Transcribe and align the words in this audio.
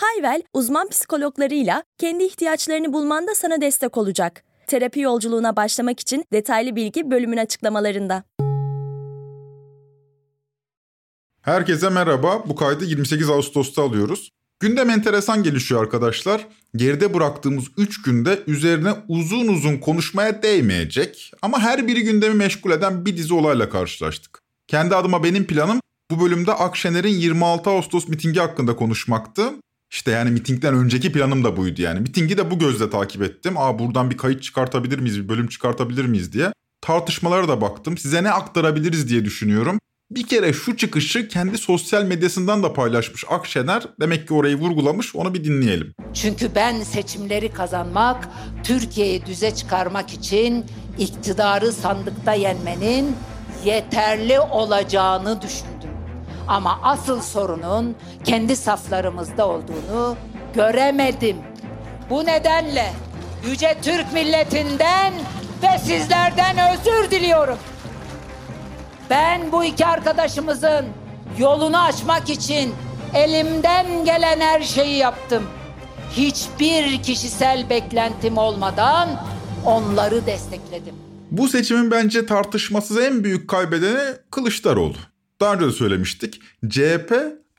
Hayvel, 0.00 0.42
uzman 0.52 0.88
psikologlarıyla 0.88 1.84
kendi 1.98 2.24
ihtiyaçlarını 2.24 2.92
bulmanda 2.92 3.34
sana 3.34 3.60
destek 3.60 3.96
olacak. 3.96 4.44
Terapi 4.66 5.00
yolculuğuna 5.00 5.56
başlamak 5.56 6.00
için 6.00 6.24
detaylı 6.32 6.76
bilgi 6.76 7.10
bölümün 7.10 7.36
açıklamalarında. 7.36 8.24
Herkese 11.42 11.88
merhaba. 11.88 12.42
Bu 12.48 12.56
kaydı 12.56 12.84
28 12.84 13.30
Ağustos'ta 13.30 13.82
alıyoruz. 13.82 14.30
Gündem 14.60 14.90
enteresan 14.90 15.42
gelişiyor 15.42 15.82
arkadaşlar. 15.82 16.46
Geride 16.76 17.14
bıraktığımız 17.14 17.64
3 17.76 18.02
günde 18.02 18.42
üzerine 18.46 18.92
uzun 19.08 19.48
uzun 19.48 19.78
konuşmaya 19.78 20.42
değmeyecek 20.42 21.32
ama 21.42 21.60
her 21.60 21.86
biri 21.88 22.02
gündemi 22.02 22.34
meşgul 22.34 22.70
eden 22.70 23.06
bir 23.06 23.16
dizi 23.16 23.34
olayla 23.34 23.68
karşılaştık. 23.68 24.42
Kendi 24.66 24.96
adıma 24.96 25.24
benim 25.24 25.46
planım 25.46 25.80
bu 26.10 26.20
bölümde 26.20 26.52
Akşener'in 26.52 27.08
26 27.08 27.70
Ağustos 27.70 28.08
mitingi 28.08 28.40
hakkında 28.40 28.76
konuşmaktı. 28.76 29.52
İşte 29.90 30.10
yani 30.10 30.30
mitingden 30.30 30.74
önceki 30.74 31.12
planım 31.12 31.44
da 31.44 31.56
buydu 31.56 31.82
yani. 31.82 32.00
Mitingi 32.00 32.38
de 32.38 32.50
bu 32.50 32.58
gözle 32.58 32.90
takip 32.90 33.22
ettim. 33.22 33.54
Aa 33.58 33.78
buradan 33.78 34.10
bir 34.10 34.16
kayıt 34.16 34.42
çıkartabilir 34.42 34.98
miyiz, 34.98 35.22
bir 35.22 35.28
bölüm 35.28 35.48
çıkartabilir 35.48 36.04
miyiz 36.04 36.32
diye. 36.32 36.52
Tartışmalara 36.80 37.48
da 37.48 37.60
baktım. 37.60 37.98
Size 37.98 38.22
ne 38.22 38.30
aktarabiliriz 38.30 39.08
diye 39.08 39.24
düşünüyorum. 39.24 39.78
Bir 40.10 40.26
kere 40.26 40.52
şu 40.52 40.76
çıkışı 40.76 41.28
kendi 41.28 41.58
sosyal 41.58 42.04
medyasından 42.04 42.62
da 42.62 42.72
paylaşmış 42.72 43.24
Akşener. 43.28 43.82
Demek 44.00 44.28
ki 44.28 44.34
orayı 44.34 44.56
vurgulamış. 44.56 45.16
Onu 45.16 45.34
bir 45.34 45.44
dinleyelim. 45.44 45.94
Çünkü 46.14 46.54
ben 46.54 46.82
seçimleri 46.82 47.52
kazanmak, 47.52 48.28
Türkiye'yi 48.64 49.26
düze 49.26 49.54
çıkarmak 49.54 50.12
için 50.12 50.64
iktidarı 50.98 51.72
sandıkta 51.72 52.32
yenmenin 52.32 53.16
yeterli 53.64 54.40
olacağını 54.40 55.42
düşündüm. 55.42 55.77
Ama 56.48 56.80
asıl 56.82 57.22
sorunun 57.22 57.96
kendi 58.24 58.56
saflarımızda 58.56 59.48
olduğunu 59.48 60.16
göremedim. 60.54 61.36
Bu 62.10 62.26
nedenle 62.26 62.92
yüce 63.46 63.76
Türk 63.82 64.12
milletinden 64.12 65.12
ve 65.62 65.78
sizlerden 65.78 66.56
özür 66.72 67.10
diliyorum. 67.10 67.58
Ben 69.10 69.52
bu 69.52 69.64
iki 69.64 69.86
arkadaşımızın 69.86 70.86
yolunu 71.38 71.82
açmak 71.82 72.30
için 72.30 72.74
elimden 73.14 74.04
gelen 74.04 74.40
her 74.40 74.60
şeyi 74.60 74.96
yaptım. 74.96 75.42
Hiçbir 76.12 77.02
kişisel 77.02 77.70
beklentim 77.70 78.38
olmadan 78.38 79.08
onları 79.66 80.26
destekledim. 80.26 80.94
Bu 81.30 81.48
seçimin 81.48 81.90
bence 81.90 82.26
tartışmasız 82.26 82.98
en 82.98 83.24
büyük 83.24 83.48
kaybedeni 83.48 84.14
Kılıçdaroğlu. 84.30 84.96
Daha 85.40 85.54
önce 85.54 85.66
de 85.66 85.72
söylemiştik. 85.72 86.40
CHP 86.68 87.12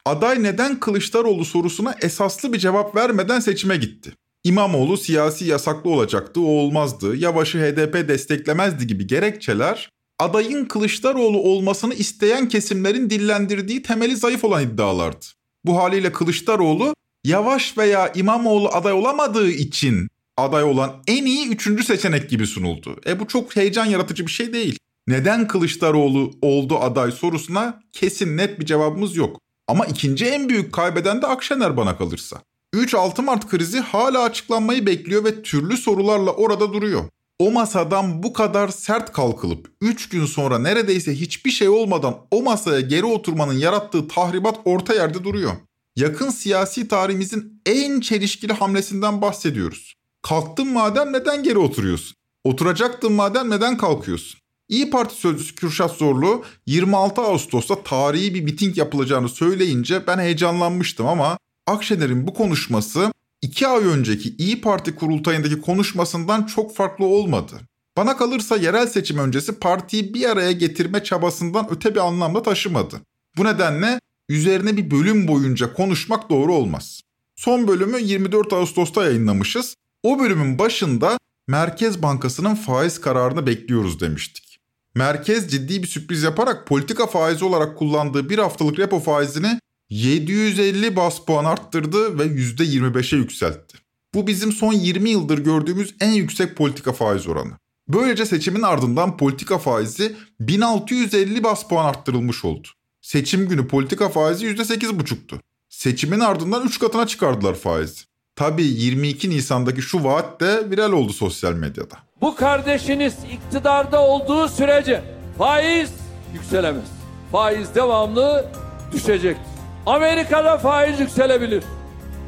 aday 0.05 0.43
neden 0.43 0.79
Kılıçdaroğlu 0.79 1.45
sorusuna 1.45 1.95
esaslı 2.01 2.53
bir 2.53 2.59
cevap 2.59 2.95
vermeden 2.95 3.39
seçime 3.39 3.77
gitti. 3.77 4.13
İmamoğlu 4.43 4.97
siyasi 4.97 5.45
yasaklı 5.45 5.89
olacaktı, 5.89 6.41
o 6.41 6.45
olmazdı. 6.45 7.15
Yavaş'ı 7.15 7.59
HDP 7.59 8.07
desteklemezdi 8.07 8.87
gibi 8.87 9.07
gerekçeler 9.07 9.89
adayın 10.19 10.65
Kılıçdaroğlu 10.65 11.37
olmasını 11.37 11.93
isteyen 11.93 12.47
kesimlerin 12.47 13.09
dillendirdiği 13.09 13.81
temeli 13.81 14.15
zayıf 14.15 14.43
olan 14.43 14.63
iddialardı. 14.63 15.25
Bu 15.65 15.77
haliyle 15.77 16.11
Kılıçdaroğlu 16.11 16.93
Yavaş 17.23 17.77
veya 17.77 18.11
İmamoğlu 18.15 18.69
aday 18.69 18.93
olamadığı 18.93 19.49
için 19.49 20.07
aday 20.37 20.63
olan 20.63 21.03
en 21.07 21.25
iyi 21.25 21.49
üçüncü 21.49 21.83
seçenek 21.83 22.29
gibi 22.29 22.47
sunuldu. 22.47 23.01
E 23.05 23.19
bu 23.19 23.27
çok 23.27 23.55
heyecan 23.55 23.85
yaratıcı 23.85 24.25
bir 24.25 24.31
şey 24.31 24.53
değil. 24.53 24.78
Neden 25.09 25.47
Kılıçdaroğlu 25.47 26.31
oldu 26.41 26.77
aday 26.79 27.11
sorusuna 27.11 27.81
kesin 27.93 28.37
net 28.37 28.59
bir 28.59 28.65
cevabımız 28.65 29.15
yok. 29.15 29.41
Ama 29.67 29.85
ikinci 29.85 30.25
en 30.25 30.49
büyük 30.49 30.73
kaybeden 30.73 31.21
de 31.21 31.27
Akşener 31.27 31.77
bana 31.77 31.97
kalırsa. 31.97 32.41
3-6 32.73 33.21
Mart 33.21 33.47
krizi 33.47 33.79
hala 33.79 34.23
açıklanmayı 34.23 34.85
bekliyor 34.85 35.25
ve 35.25 35.41
türlü 35.41 35.77
sorularla 35.77 36.31
orada 36.31 36.73
duruyor. 36.73 37.03
O 37.39 37.51
masadan 37.51 38.23
bu 38.23 38.33
kadar 38.33 38.67
sert 38.67 39.11
kalkılıp 39.11 39.71
3 39.81 40.09
gün 40.09 40.25
sonra 40.25 40.59
neredeyse 40.59 41.15
hiçbir 41.15 41.51
şey 41.51 41.69
olmadan 41.69 42.17
o 42.31 42.43
masaya 42.43 42.81
geri 42.81 43.05
oturmanın 43.05 43.57
yarattığı 43.57 44.07
tahribat 44.07 44.59
orta 44.65 44.93
yerde 44.93 45.23
duruyor. 45.23 45.51
Yakın 45.95 46.29
siyasi 46.29 46.87
tarihimizin 46.87 47.61
en 47.65 47.99
çelişkili 47.99 48.53
hamlesinden 48.53 49.21
bahsediyoruz. 49.21 49.95
Kalktın 50.21 50.67
madem 50.67 51.13
neden 51.13 51.43
geri 51.43 51.57
oturuyorsun? 51.57 52.15
Oturacaktın 52.43 53.11
madem 53.11 53.49
neden 53.49 53.77
kalkıyorsun? 53.77 54.38
İyi 54.69 54.89
Parti 54.89 55.15
sözcüsü 55.15 55.55
Kürşat 55.55 55.91
Zorlu 55.91 56.43
26 56.65 57.21
Ağustos'ta 57.21 57.83
tarihi 57.83 58.33
bir 58.33 58.41
miting 58.41 58.77
yapılacağını 58.77 59.29
söyleyince 59.29 60.07
ben 60.07 60.19
heyecanlanmıştım 60.19 61.07
ama 61.07 61.37
Akşener'in 61.67 62.27
bu 62.27 62.33
konuşması 62.33 63.13
iki 63.41 63.67
ay 63.67 63.83
önceki 63.83 64.35
İyi 64.37 64.61
Parti 64.61 64.95
kurultayındaki 64.95 65.61
konuşmasından 65.61 66.43
çok 66.43 66.75
farklı 66.75 67.05
olmadı. 67.05 67.53
Bana 67.97 68.17
kalırsa 68.17 68.57
yerel 68.57 68.87
seçim 68.87 69.17
öncesi 69.17 69.59
partiyi 69.59 70.13
bir 70.13 70.29
araya 70.29 70.51
getirme 70.51 71.03
çabasından 71.03 71.67
öte 71.71 71.95
bir 71.95 71.99
anlamda 72.07 72.43
taşımadı. 72.43 73.01
Bu 73.37 73.45
nedenle 73.45 73.99
üzerine 74.29 74.77
bir 74.77 74.91
bölüm 74.91 75.27
boyunca 75.27 75.73
konuşmak 75.73 76.29
doğru 76.29 76.53
olmaz. 76.53 77.01
Son 77.35 77.67
bölümü 77.67 78.01
24 78.01 78.53
Ağustos'ta 78.53 79.03
yayınlamışız. 79.03 79.75
O 80.03 80.19
bölümün 80.19 80.59
başında 80.59 81.17
Merkez 81.47 82.03
Bankası'nın 82.03 82.55
faiz 82.55 83.01
kararını 83.01 83.47
bekliyoruz 83.47 83.99
demiştik. 83.99 84.48
Merkez 84.95 85.51
ciddi 85.51 85.83
bir 85.83 85.87
sürpriz 85.87 86.23
yaparak 86.23 86.67
politika 86.67 87.07
faizi 87.07 87.45
olarak 87.45 87.77
kullandığı 87.77 88.29
bir 88.29 88.37
haftalık 88.37 88.79
repo 88.79 88.99
faizini 88.99 89.59
750 89.89 90.95
bas 90.95 91.25
puan 91.25 91.45
arttırdı 91.45 92.19
ve 92.19 92.23
%25'e 92.23 93.17
yükseltti. 93.17 93.77
Bu 94.13 94.27
bizim 94.27 94.51
son 94.51 94.73
20 94.73 95.09
yıldır 95.09 95.37
gördüğümüz 95.37 95.95
en 95.99 96.11
yüksek 96.11 96.55
politika 96.55 96.93
faiz 96.93 97.27
oranı. 97.27 97.51
Böylece 97.87 98.25
seçimin 98.25 98.61
ardından 98.61 99.17
politika 99.17 99.57
faizi 99.57 100.15
1650 100.39 101.43
bas 101.43 101.67
puan 101.67 101.85
arttırılmış 101.85 102.45
oldu. 102.45 102.67
Seçim 103.01 103.47
günü 103.47 103.67
politika 103.67 104.09
faizi 104.09 104.45
%8,5'tu. 104.45 105.39
Seçimin 105.69 106.19
ardından 106.19 106.67
3 106.67 106.79
katına 106.79 107.07
çıkardılar 107.07 107.55
faizi. 107.55 108.01
Tabii 108.35 108.63
22 108.63 109.29
Nisan'daki 109.29 109.81
şu 109.81 110.03
vaat 110.03 110.41
de 110.41 110.69
viral 110.71 110.91
oldu 110.91 111.13
sosyal 111.13 111.53
medyada. 111.53 112.08
Bu 112.21 112.35
kardeşiniz 112.35 113.15
iktidarda 113.31 114.01
olduğu 114.01 114.47
sürece 114.47 115.01
faiz 115.37 115.89
yükselemez. 116.33 116.85
Faiz 117.31 117.75
devamlı 117.75 118.45
düşecek. 118.91 119.37
Amerika'da 119.85 120.57
faiz 120.57 120.99
yükselebilir. 120.99 121.63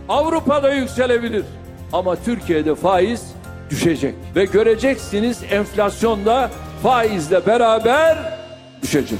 Avrupa'da 0.10 0.74
yükselebilir. 0.74 1.46
Ama 1.94 2.16
Türkiye'de 2.24 2.76
faiz 2.76 3.22
düşecek. 3.70 4.16
Ve 4.36 4.46
göreceksiniz 4.46 5.40
enflasyonda 5.52 6.52
faizle 6.84 7.46
beraber 7.46 8.40
düşecek. 8.82 9.20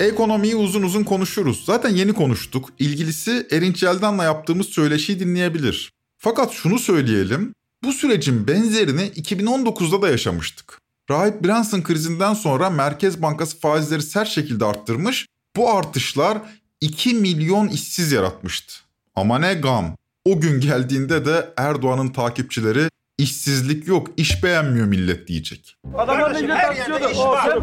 Ekonomiyi 0.00 0.56
uzun 0.56 0.82
uzun 0.82 1.04
konuşuruz. 1.04 1.64
Zaten 1.64 1.90
yeni 1.90 2.12
konuştuk. 2.12 2.68
İlgilisi 2.78 3.46
Erinç 3.50 3.82
Yeldan'la 3.82 4.24
yaptığımız 4.24 4.66
söyleşiyi 4.66 5.20
dinleyebilir. 5.20 5.92
Fakat 6.18 6.52
şunu 6.52 6.78
söyleyelim. 6.78 7.54
Bu 7.84 7.92
sürecin 7.92 8.48
benzerini 8.48 9.02
2019'da 9.02 10.02
da 10.02 10.08
yaşamıştık. 10.08 10.78
Rahip 11.10 11.44
Branson 11.44 11.82
krizinden 11.82 12.34
sonra 12.34 12.70
Merkez 12.70 13.22
Bankası 13.22 13.60
faizleri 13.60 14.02
sert 14.02 14.28
şekilde 14.28 14.64
arttırmış. 14.64 15.26
Bu 15.56 15.70
artışlar 15.70 16.38
2 16.80 17.14
milyon 17.14 17.68
işsiz 17.68 18.12
yaratmıştı. 18.12 18.74
Ama 19.14 19.38
ne 19.38 19.54
gam. 19.54 19.96
O 20.24 20.40
gün 20.40 20.60
geldiğinde 20.60 21.24
de 21.24 21.54
Erdoğan'ın 21.56 22.08
takipçileri 22.08 22.88
işsizlik 23.22 23.88
yok, 23.88 24.06
iş 24.16 24.44
beğenmiyor 24.44 24.86
millet 24.86 25.28
diyecek. 25.28 25.76
Adamlar 25.98 26.48
ne 26.48 26.54
her 26.54 26.74
yerde 26.76 27.12
iş 27.12 27.18
var. 27.18 27.58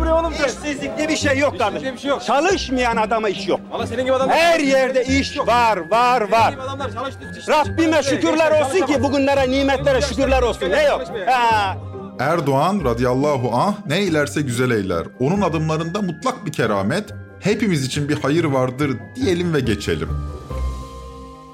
İşsizlikte 0.47 1.09
bir 1.09 1.15
şey 1.15 1.37
yok 1.37 1.59
kardeşim. 1.59 1.95
Bir 1.95 1.99
şey 1.99 2.09
yok. 2.09 2.23
Çalışmayan 2.23 2.97
adama 2.97 3.29
iş 3.29 3.47
yok. 3.47 3.59
Valla 3.71 3.87
senin 3.87 4.03
gibi 4.03 4.13
adamlar 4.13 4.35
Her 4.37 4.59
yerde 4.59 5.05
iş 5.05 5.37
var, 5.39 5.77
var, 5.77 6.21
var. 6.31 6.53
adamlar 6.61 6.93
çalıştı. 6.93 7.19
Rabbime 7.47 8.03
şükürler 8.03 8.61
olsun 8.61 8.85
ki 8.85 9.03
bugünlere, 9.03 9.51
nimetlere 9.51 10.01
şükürler 10.01 10.41
olsun. 10.41 10.69
Ne 10.69 10.83
yok? 10.83 11.01
Ha. 11.27 11.77
Erdoğan 12.19 12.81
radıyallahu 12.85 13.55
anh 13.55 13.73
ne 13.87 13.97
eylerse 13.97 14.41
güzel 14.41 14.71
eyler. 14.71 15.03
Onun 15.19 15.41
adımlarında 15.41 16.01
mutlak 16.01 16.45
bir 16.45 16.51
keramet, 16.51 17.13
hepimiz 17.39 17.85
için 17.85 18.09
bir 18.09 18.17
hayır 18.21 18.43
vardır 18.43 18.91
diyelim 19.15 19.53
ve 19.53 19.59
geçelim. 19.59 20.09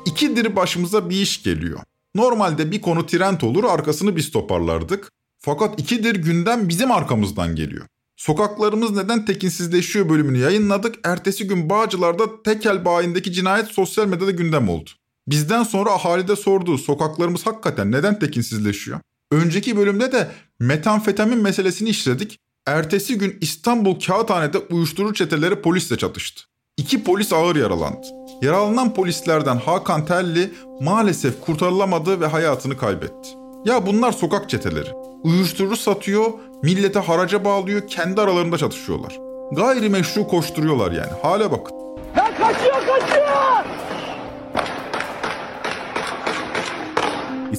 İkidir 0.06 0.56
başımıza 0.56 1.10
bir 1.10 1.16
iş 1.22 1.44
geliyor. 1.44 1.80
Normalde 2.16 2.72
bir 2.72 2.82
konu 2.82 3.06
trend 3.06 3.42
olur 3.42 3.64
arkasını 3.64 4.16
biz 4.16 4.32
toparlardık. 4.32 5.12
Fakat 5.40 5.80
ikidir 5.80 6.16
gündem 6.16 6.70
bizim 6.70 6.92
arkamızdan 6.92 7.56
geliyor. 7.56 7.86
Sokaklarımız 8.16 8.92
neden 8.92 9.26
tekinsizleşiyor 9.26 10.10
bölümünü 10.10 10.38
yayınladık. 10.38 10.96
Ertesi 11.04 11.48
gün 11.48 11.70
Bağcılar'da 11.70 12.44
tekel 12.44 12.86
bayindeki 12.86 13.34
cinayet 13.34 13.68
sosyal 13.68 14.08
medyada 14.08 14.32
gündem 14.32 14.70
oldu. 14.70 14.90
Bizden 15.28 15.64
sonra 15.64 15.92
ahalide 15.92 16.36
sordu 16.36 16.78
sokaklarımız 16.78 17.46
hakikaten 17.46 17.92
neden 17.92 18.20
tekinsizleşiyor? 18.20 19.00
Önceki 19.32 19.78
bölümde 19.78 20.12
de 20.12 20.32
metamfetamin 20.60 21.44
meselesini 21.44 21.90
işledik. 21.90 22.40
Ertesi 22.68 23.18
gün 23.18 23.38
İstanbul 23.42 24.00
Kağıthane'de 24.00 24.58
uyuşturucu 24.58 25.14
çeteleri 25.14 25.62
polisle 25.62 25.98
çatıştı. 25.98 26.44
İki 26.78 27.04
polis 27.04 27.34
ağır 27.34 27.56
yaralandı. 27.56 28.08
Yaralanan 28.42 28.94
polislerden 28.94 29.58
Hakan 29.58 30.06
Telli 30.06 30.54
maalesef 30.82 31.42
kurtarılamadı 31.42 32.22
ve 32.22 32.26
hayatını 32.28 32.78
kaybetti. 32.78 33.30
Ya 33.66 33.86
bunlar 33.86 34.12
sokak 34.12 34.50
çeteleri. 34.50 34.90
Uyuşturucu 35.24 35.78
satıyor, 35.78 36.26
millete 36.64 37.00
haraca 37.00 37.46
bağlıyor, 37.46 37.88
kendi 37.88 38.22
aralarında 38.22 38.58
çatışıyorlar. 38.58 39.20
Gayrimeşru 39.52 40.28
koşturuyorlar 40.28 40.92
yani. 40.92 41.12
Hale 41.22 41.52
bakın. 41.52 41.76
Ya 42.18 42.26
kaçıyor 42.38 42.76
kaçıyor. 42.76 43.15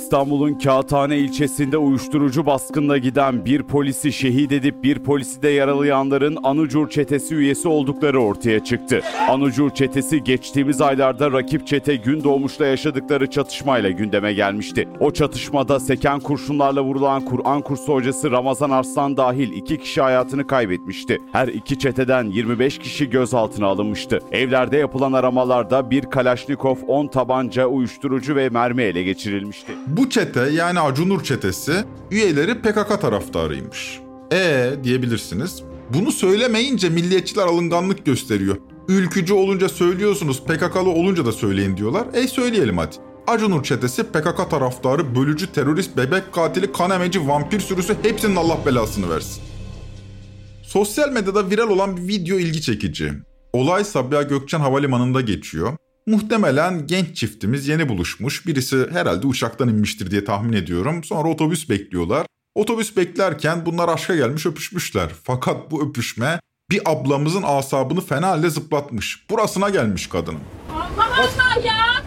İstanbul'un 0.06 0.54
Kağıthane 0.54 1.18
ilçesinde 1.18 1.78
uyuşturucu 1.78 2.46
baskınla 2.46 2.98
giden 2.98 3.44
bir 3.44 3.62
polisi 3.62 4.12
şehit 4.12 4.52
edip 4.52 4.84
bir 4.84 4.98
polisi 4.98 5.42
de 5.42 5.48
yaralayanların 5.48 6.38
Anucur 6.42 6.90
çetesi 6.90 7.34
üyesi 7.34 7.68
oldukları 7.68 8.22
ortaya 8.22 8.64
çıktı. 8.64 9.02
Anucur 9.28 9.70
çetesi 9.70 10.24
geçtiğimiz 10.24 10.80
aylarda 10.80 11.32
rakip 11.32 11.66
çete 11.66 11.96
Gündoğmuş'ta 11.96 12.66
yaşadıkları 12.66 13.30
çatışmayla 13.30 13.90
gündeme 13.90 14.32
gelmişti. 14.32 14.88
O 15.00 15.10
çatışmada 15.10 15.80
seken 15.80 16.20
kurşunlarla 16.20 16.84
vurulan 16.84 17.24
Kur'an 17.24 17.62
kursu 17.62 17.94
hocası 17.94 18.30
Ramazan 18.30 18.70
Arslan 18.70 19.16
dahil 19.16 19.52
iki 19.52 19.78
kişi 19.78 20.00
hayatını 20.00 20.46
kaybetmişti. 20.46 21.18
Her 21.32 21.48
iki 21.48 21.78
çeteden 21.78 22.24
25 22.24 22.78
kişi 22.78 23.10
gözaltına 23.10 23.66
alınmıştı. 23.66 24.20
Evlerde 24.32 24.76
yapılan 24.76 25.12
aramalarda 25.12 25.90
bir 25.90 26.02
Kalaşnikov, 26.02 26.76
10 26.88 27.06
tabanca, 27.06 27.66
uyuşturucu 27.66 28.36
ve 28.36 28.48
mermi 28.48 28.82
ele 28.82 29.02
geçirilmişti. 29.02 29.72
Bu 29.96 30.10
çete 30.10 30.40
yani 30.40 30.80
Acunur 30.80 31.24
çetesi 31.24 31.84
üyeleri 32.10 32.54
PKK 32.54 33.00
taraftarıymış. 33.00 34.00
E 34.32 34.70
diyebilirsiniz. 34.84 35.62
Bunu 35.94 36.12
söylemeyince 36.12 36.88
milliyetçiler 36.88 37.46
alınganlık 37.46 38.06
gösteriyor. 38.06 38.56
Ülkücü 38.88 39.34
olunca 39.34 39.68
söylüyorsunuz, 39.68 40.42
PKK'lı 40.42 40.90
olunca 40.90 41.26
da 41.26 41.32
söyleyin 41.32 41.76
diyorlar. 41.76 42.06
E 42.14 42.28
söyleyelim 42.28 42.78
hadi. 42.78 42.96
Acunur 43.26 43.62
çetesi 43.62 44.02
PKK 44.04 44.50
taraftarı, 44.50 45.14
bölücü, 45.14 45.52
terörist, 45.52 45.96
bebek 45.96 46.32
katili, 46.32 46.72
kan 46.72 46.90
emeci, 46.90 47.28
vampir 47.28 47.60
sürüsü 47.60 47.96
hepsinin 48.02 48.36
Allah 48.36 48.58
belasını 48.66 49.10
versin. 49.10 49.42
Sosyal 50.62 51.12
medyada 51.12 51.50
viral 51.50 51.70
olan 51.70 51.96
bir 51.96 52.08
video 52.08 52.38
ilgi 52.38 52.62
çekici. 52.62 53.12
Olay 53.52 53.84
Sabiha 53.84 54.22
Gökçen 54.22 54.60
Havalimanı'nda 54.60 55.20
geçiyor. 55.20 55.72
Muhtemelen 56.06 56.86
genç 56.86 57.16
çiftimiz 57.16 57.68
yeni 57.68 57.88
buluşmuş. 57.88 58.46
Birisi 58.46 58.86
herhalde 58.90 59.26
uçaktan 59.26 59.68
inmiştir 59.68 60.10
diye 60.10 60.24
tahmin 60.24 60.52
ediyorum. 60.52 61.04
Sonra 61.04 61.28
otobüs 61.28 61.68
bekliyorlar. 61.68 62.26
Otobüs 62.54 62.96
beklerken 62.96 63.66
bunlar 63.66 63.88
aşka 63.88 64.16
gelmiş 64.16 64.46
öpüşmüşler. 64.46 65.10
Fakat 65.24 65.70
bu 65.70 65.88
öpüşme 65.88 66.40
bir 66.70 66.80
ablamızın 66.84 67.42
asabını 67.46 68.00
fena 68.00 68.28
halde 68.28 68.50
zıplatmış. 68.50 69.30
Burasına 69.30 69.68
gelmiş 69.68 70.06
kadının. 70.08 70.40
Allah 70.74 71.08
Allah 71.18 71.66
ya. 71.66 72.02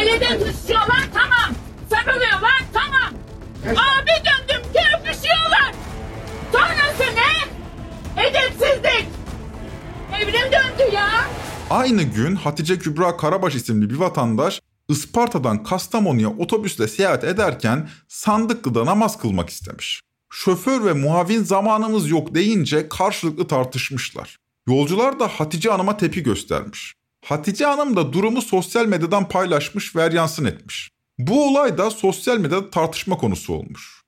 Elinde 0.00 0.28
tutuşuyorlar 0.38 1.08
tamam. 1.14 1.54
Sarılıyorlar 1.90 2.62
tamam. 2.72 3.12
Abi 3.64 4.10
döndüm 4.10 4.62
ki 4.72 4.80
öpüşüyorlar. 4.98 5.74
Sonrası 6.52 7.16
ne? 7.16 7.34
Edepsizlik. 8.26 9.06
Evrim 10.20 10.52
döndü 10.52 10.94
ya. 10.94 11.08
Aynı 11.74 12.02
gün 12.02 12.36
Hatice 12.36 12.78
Kübra 12.78 13.16
Karabaş 13.16 13.54
isimli 13.54 13.90
bir 13.90 13.94
vatandaş 13.96 14.60
Isparta'dan 14.88 15.62
Kastamonu'ya 15.62 16.28
otobüsle 16.28 16.88
seyahat 16.88 17.24
ederken 17.24 17.88
Sandıklı'da 18.08 18.86
namaz 18.86 19.18
kılmak 19.18 19.50
istemiş. 19.50 20.00
Şoför 20.30 20.84
ve 20.84 20.92
muavin 20.92 21.42
zamanımız 21.42 22.10
yok 22.10 22.34
deyince 22.34 22.88
karşılıklı 22.88 23.46
tartışmışlar. 23.46 24.38
Yolcular 24.68 25.20
da 25.20 25.28
Hatice 25.28 25.70
Hanım'a 25.70 25.96
tepki 25.96 26.22
göstermiş. 26.22 26.94
Hatice 27.24 27.64
Hanım 27.64 27.96
da 27.96 28.12
durumu 28.12 28.42
sosyal 28.42 28.86
medyadan 28.86 29.28
paylaşmış 29.28 29.96
ve 29.96 30.10
yansın 30.14 30.44
etmiş. 30.44 30.90
Bu 31.18 31.48
olay 31.48 31.78
da 31.78 31.90
sosyal 31.90 32.38
medyada 32.38 32.70
tartışma 32.70 33.16
konusu 33.16 33.52
olmuş. 33.52 34.02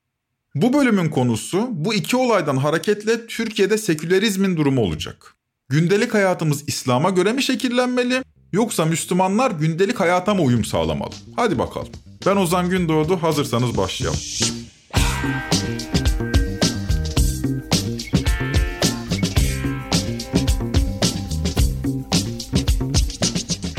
Bu 0.55 0.73
bölümün 0.73 1.09
konusu 1.09 1.67
bu 1.71 1.93
iki 1.93 2.17
olaydan 2.17 2.57
hareketle 2.57 3.27
Türkiye'de 3.27 3.77
sekülerizmin 3.77 4.57
durumu 4.57 4.81
olacak. 4.81 5.36
Gündelik 5.69 6.13
hayatımız 6.13 6.63
İslam'a 6.67 7.09
göre 7.09 7.33
mi 7.33 7.43
şekillenmeli 7.43 8.23
yoksa 8.53 8.85
Müslümanlar 8.85 9.51
gündelik 9.51 9.99
hayata 9.99 10.33
mı 10.33 10.41
uyum 10.41 10.65
sağlamalı? 10.65 11.09
Hadi 11.35 11.59
bakalım. 11.59 11.87
Ben 12.25 12.35
Ozan 12.35 12.69
Gündoğdu 12.69 13.17
hazırsanız 13.17 13.77
başlayalım. 13.77 14.19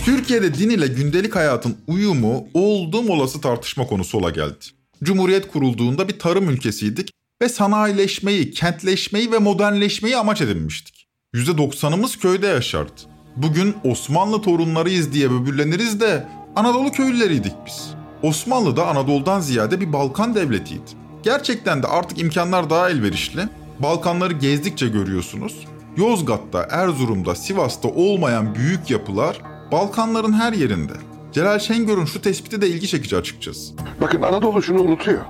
Türkiye'de 0.04 0.54
din 0.54 0.70
ile 0.70 0.86
gündelik 0.86 1.36
hayatın 1.36 1.76
uyumu 1.86 2.48
oldum 2.54 3.10
olası 3.10 3.40
tartışma 3.40 3.86
konusu 3.86 4.18
ola 4.18 4.30
geldi. 4.30 4.64
Cumhuriyet 5.04 5.48
kurulduğunda 5.48 6.08
bir 6.08 6.18
tarım 6.18 6.50
ülkesiydik 6.50 7.10
ve 7.42 7.48
sanayileşmeyi, 7.48 8.50
kentleşmeyi 8.50 9.32
ve 9.32 9.38
modernleşmeyi 9.38 10.16
amaç 10.16 10.40
edinmiştik. 10.40 10.97
%90'ımız 11.34 12.18
köyde 12.20 12.46
yaşardı. 12.46 13.00
Bugün 13.36 13.76
Osmanlı 13.84 14.42
torunlarıyız 14.42 15.12
diye 15.12 15.30
böbürleniriz 15.30 16.00
de 16.00 16.28
Anadolu 16.56 16.90
köylüleriydik 16.92 17.52
biz. 17.66 17.94
Osmanlı 18.22 18.76
da 18.76 18.86
Anadolu'dan 18.86 19.40
ziyade 19.40 19.80
bir 19.80 19.92
Balkan 19.92 20.34
devletiydi. 20.34 20.90
Gerçekten 21.22 21.82
de 21.82 21.86
artık 21.86 22.20
imkanlar 22.20 22.70
daha 22.70 22.90
elverişli. 22.90 23.42
Balkanları 23.78 24.32
gezdikçe 24.32 24.88
görüyorsunuz. 24.88 25.66
Yozgat'ta, 25.96 26.68
Erzurum'da, 26.70 27.34
Sivas'ta 27.34 27.88
olmayan 27.88 28.54
büyük 28.54 28.90
yapılar 28.90 29.40
Balkanların 29.72 30.32
her 30.32 30.52
yerinde. 30.52 30.92
Celal 31.32 31.58
Şengör'ün 31.58 32.04
şu 32.04 32.22
tespiti 32.22 32.60
de 32.62 32.68
ilgi 32.68 32.88
çekici 32.88 33.16
açıkçası. 33.16 33.74
Bakın 34.00 34.22
Anadolu 34.22 34.62
şunu 34.62 34.82
unutuyor. 34.82 35.20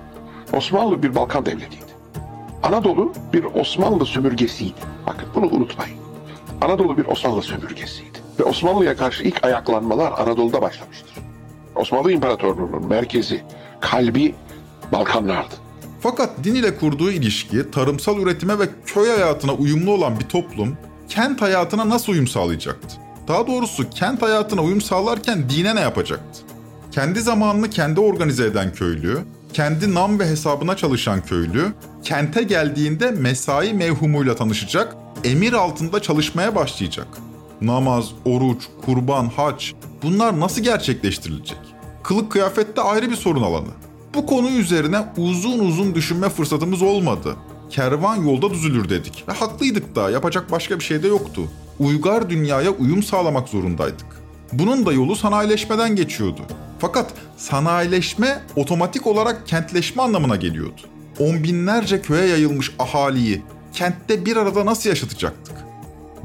Osmanlı 0.52 1.02
bir 1.02 1.14
Balkan 1.14 1.46
devletiydi. 1.46 1.87
Anadolu 2.62 3.12
bir 3.32 3.44
Osmanlı 3.44 4.06
sömürgesiydi. 4.06 4.80
Bakın 5.06 5.28
bunu 5.34 5.46
unutmayın. 5.46 5.98
Anadolu 6.60 6.96
bir 6.98 7.06
Osmanlı 7.06 7.42
sömürgesiydi. 7.42 8.18
Ve 8.40 8.44
Osmanlı'ya 8.44 8.96
karşı 8.96 9.24
ilk 9.24 9.44
ayaklanmalar 9.44 10.12
Anadolu'da 10.12 10.62
başlamıştır. 10.62 11.14
Osmanlı 11.76 12.12
İmparatorluğu'nun 12.12 12.86
merkezi, 12.86 13.42
kalbi 13.80 14.34
Balkanlardı. 14.92 15.54
Fakat 16.00 16.30
din 16.44 16.54
ile 16.54 16.78
kurduğu 16.78 17.10
ilişki 17.10 17.70
tarımsal 17.70 18.18
üretime 18.18 18.58
ve 18.58 18.64
köy 18.86 19.08
hayatına 19.08 19.52
uyumlu 19.52 19.92
olan 19.92 20.20
bir 20.20 20.24
toplum 20.24 20.76
kent 21.08 21.42
hayatına 21.42 21.88
nasıl 21.88 22.12
uyum 22.12 22.26
sağlayacaktı? 22.26 22.96
Daha 23.28 23.46
doğrusu 23.46 23.90
kent 23.90 24.22
hayatına 24.22 24.62
uyum 24.62 24.80
sağlarken 24.80 25.50
dine 25.50 25.76
ne 25.76 25.80
yapacaktı? 25.80 26.40
Kendi 26.92 27.20
zamanını 27.20 27.70
kendi 27.70 28.00
organize 28.00 28.44
eden 28.44 28.72
köylü, 28.72 29.18
kendi 29.52 29.94
nam 29.94 30.18
ve 30.18 30.26
hesabına 30.26 30.76
çalışan 30.76 31.20
köylü, 31.20 31.64
kente 32.08 32.42
geldiğinde 32.42 33.10
mesai 33.10 33.74
mevhumuyla 33.74 34.36
tanışacak, 34.36 34.96
emir 35.24 35.52
altında 35.52 36.02
çalışmaya 36.02 36.54
başlayacak. 36.54 37.06
Namaz, 37.60 38.04
oruç, 38.24 38.62
kurban, 38.84 39.26
hac 39.26 39.64
bunlar 40.02 40.40
nasıl 40.40 40.62
gerçekleştirilecek? 40.62 41.58
Kılık 42.02 42.32
kıyafette 42.32 42.80
ayrı 42.80 43.10
bir 43.10 43.16
sorun 43.16 43.42
alanı. 43.42 43.68
Bu 44.14 44.26
konu 44.26 44.50
üzerine 44.50 45.04
uzun 45.16 45.58
uzun 45.58 45.94
düşünme 45.94 46.28
fırsatımız 46.28 46.82
olmadı. 46.82 47.36
Kervan 47.70 48.16
yolda 48.16 48.50
düzülür 48.50 48.88
dedik 48.88 49.24
ve 49.28 49.32
haklıydık 49.32 49.96
da 49.96 50.10
yapacak 50.10 50.50
başka 50.50 50.78
bir 50.78 50.84
şey 50.84 51.02
de 51.02 51.08
yoktu. 51.08 51.42
Uygar 51.78 52.30
dünyaya 52.30 52.70
uyum 52.70 53.02
sağlamak 53.02 53.48
zorundaydık. 53.48 54.22
Bunun 54.52 54.86
da 54.86 54.92
yolu 54.92 55.16
sanayileşmeden 55.16 55.96
geçiyordu. 55.96 56.40
Fakat 56.78 57.10
sanayileşme 57.36 58.42
otomatik 58.56 59.06
olarak 59.06 59.46
kentleşme 59.46 60.02
anlamına 60.02 60.36
geliyordu. 60.36 60.80
On 61.18 61.44
binlerce 61.44 62.02
köye 62.02 62.26
yayılmış 62.26 62.72
ahaliyi 62.78 63.42
kentte 63.72 64.26
bir 64.26 64.36
arada 64.36 64.66
nasıl 64.66 64.88
yaşatacaktık? 64.88 65.54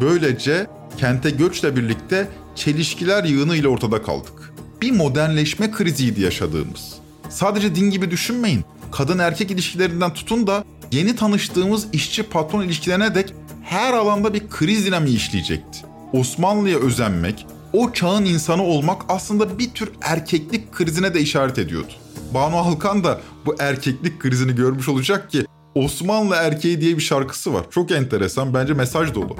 Böylece 0.01 0.67
kente 0.97 1.29
göçle 1.29 1.75
birlikte 1.75 2.27
çelişkiler 2.55 3.23
yığını 3.23 3.55
ile 3.55 3.67
ortada 3.67 4.01
kaldık. 4.01 4.53
Bir 4.81 4.91
modernleşme 4.91 5.71
kriziydi 5.71 6.21
yaşadığımız. 6.21 6.93
Sadece 7.29 7.75
din 7.75 7.89
gibi 7.89 8.11
düşünmeyin. 8.11 8.65
Kadın 8.91 9.19
erkek 9.19 9.51
ilişkilerinden 9.51 10.13
tutun 10.13 10.47
da 10.47 10.63
yeni 10.91 11.15
tanıştığımız 11.15 11.87
işçi 11.93 12.23
patron 12.23 12.63
ilişkilerine 12.63 13.15
dek 13.15 13.33
her 13.63 13.93
alanda 13.93 14.33
bir 14.33 14.49
kriz 14.49 14.85
dinamiği 14.85 15.15
işleyecekti. 15.15 15.79
Osmanlı'ya 16.13 16.79
özenmek, 16.79 17.47
o 17.73 17.93
çağın 17.93 18.25
insanı 18.25 18.63
olmak 18.63 19.01
aslında 19.09 19.59
bir 19.59 19.71
tür 19.71 19.91
erkeklik 20.01 20.71
krizine 20.71 21.13
de 21.13 21.21
işaret 21.21 21.59
ediyordu. 21.59 21.93
Banu 22.33 22.57
Alkan 22.57 23.03
da 23.03 23.21
bu 23.45 23.55
erkeklik 23.59 24.19
krizini 24.19 24.55
görmüş 24.55 24.89
olacak 24.89 25.31
ki 25.31 25.45
Osmanlı 25.75 26.35
Erkeği 26.35 26.81
diye 26.81 26.97
bir 26.97 27.01
şarkısı 27.01 27.53
var. 27.53 27.65
Çok 27.71 27.91
enteresan 27.91 28.53
bence 28.53 28.73
mesaj 28.73 29.15
dolu. 29.15 29.35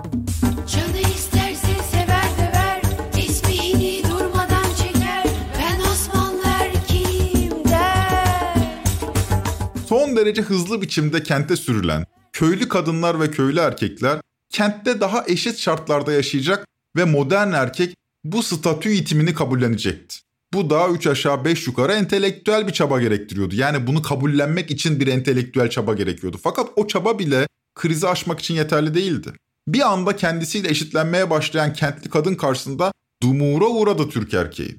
Son 9.88 10.16
derece 10.16 10.42
hızlı 10.42 10.82
biçimde 10.82 11.24
kente 11.24 11.56
sürülen 11.56 12.06
köylü 12.34 12.70
kadınlar 12.70 13.20
ve 13.20 13.32
köylü 13.32 13.60
erkekler 13.60 14.22
kentte 14.50 15.02
daha 15.02 15.24
eşit 15.28 15.58
şartlarda 15.58 16.12
yaşayacak 16.12 16.68
ve 16.96 17.06
modern 17.06 17.52
erkek 17.52 17.96
bu 18.24 18.44
statü 18.44 18.92
itimini 18.92 19.34
kabullenecekti. 19.34 20.16
Bu 20.54 20.70
da 20.70 20.90
3 20.90 21.08
aşağı 21.08 21.46
5 21.46 21.68
yukarı 21.68 21.94
entelektüel 21.94 22.68
bir 22.68 22.74
çaba 22.74 23.02
gerektiriyordu. 23.02 23.56
Yani 23.56 23.88
bunu 23.88 24.02
kabullenmek 24.02 24.72
için 24.72 25.00
bir 25.00 25.08
entelektüel 25.08 25.70
çaba 25.70 25.94
gerekiyordu. 25.94 26.38
Fakat 26.44 26.70
o 26.76 26.88
çaba 26.88 27.20
bile 27.20 27.48
krizi 27.76 28.08
aşmak 28.08 28.40
için 28.40 28.54
yeterli 28.56 28.94
değildi. 28.94 29.34
Bir 29.68 29.92
anda 29.92 30.16
kendisiyle 30.16 30.70
eşitlenmeye 30.70 31.30
başlayan 31.30 31.74
kentli 31.74 32.10
kadın 32.10 32.36
karşısında 32.36 32.92
dumura 33.22 33.66
uğradı 33.66 34.10
Türk 34.10 34.34
erkeği. 34.34 34.78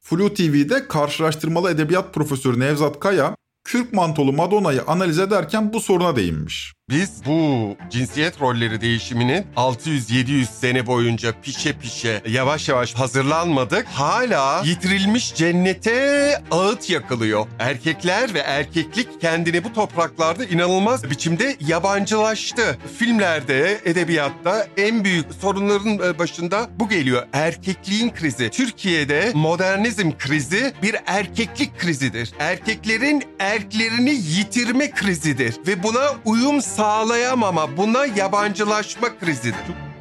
Flu 0.00 0.34
TV'de 0.34 0.88
karşılaştırmalı 0.88 1.70
edebiyat 1.70 2.14
profesörü 2.14 2.60
Nevzat 2.60 3.00
Kaya, 3.00 3.36
Kürk 3.64 3.92
mantolu 3.92 4.32
Madonna'yı 4.32 4.82
analiz 4.82 5.18
ederken 5.18 5.72
bu 5.72 5.80
soruna 5.80 6.16
değinmiş. 6.16 6.74
Biz 6.90 7.26
bu 7.26 7.76
cinsiyet 7.90 8.40
rolleri 8.40 8.80
değişiminin 8.80 9.46
600-700 9.56 10.44
sene 10.44 10.86
boyunca 10.86 11.40
pişe 11.42 11.72
pişe 11.72 12.22
yavaş 12.28 12.68
yavaş 12.68 12.94
hazırlanmadık. 12.94 13.86
Hala 13.86 14.62
yitirilmiş 14.64 15.34
cennete 15.34 16.42
ağıt 16.50 16.90
yakılıyor. 16.90 17.46
Erkekler 17.58 18.34
ve 18.34 18.38
erkeklik 18.38 19.20
kendini 19.20 19.64
bu 19.64 19.72
topraklarda 19.72 20.44
inanılmaz 20.44 21.10
biçimde 21.10 21.56
yabancılaştı. 21.60 22.78
Filmlerde, 22.98 23.80
edebiyatta 23.84 24.66
en 24.76 25.04
büyük 25.04 25.26
sorunların 25.40 26.18
başında 26.18 26.70
bu 26.80 26.88
geliyor. 26.88 27.26
Erkekliğin 27.32 28.10
krizi. 28.10 28.50
Türkiye'de 28.50 29.32
modernizm 29.34 30.10
krizi 30.18 30.72
bir 30.82 30.96
erkeklik 31.06 31.78
krizidir. 31.78 32.32
Erkeklerin 32.38 33.22
erklerini 33.38 34.10
yitirme 34.10 34.90
krizidir 34.90 35.54
ve 35.66 35.82
buna 35.82 36.14
uyum 36.24 36.62
sağlayamama, 36.78 37.76
buna 37.76 38.06
yabancılaşma 38.06 39.18
krizidir. 39.18 39.54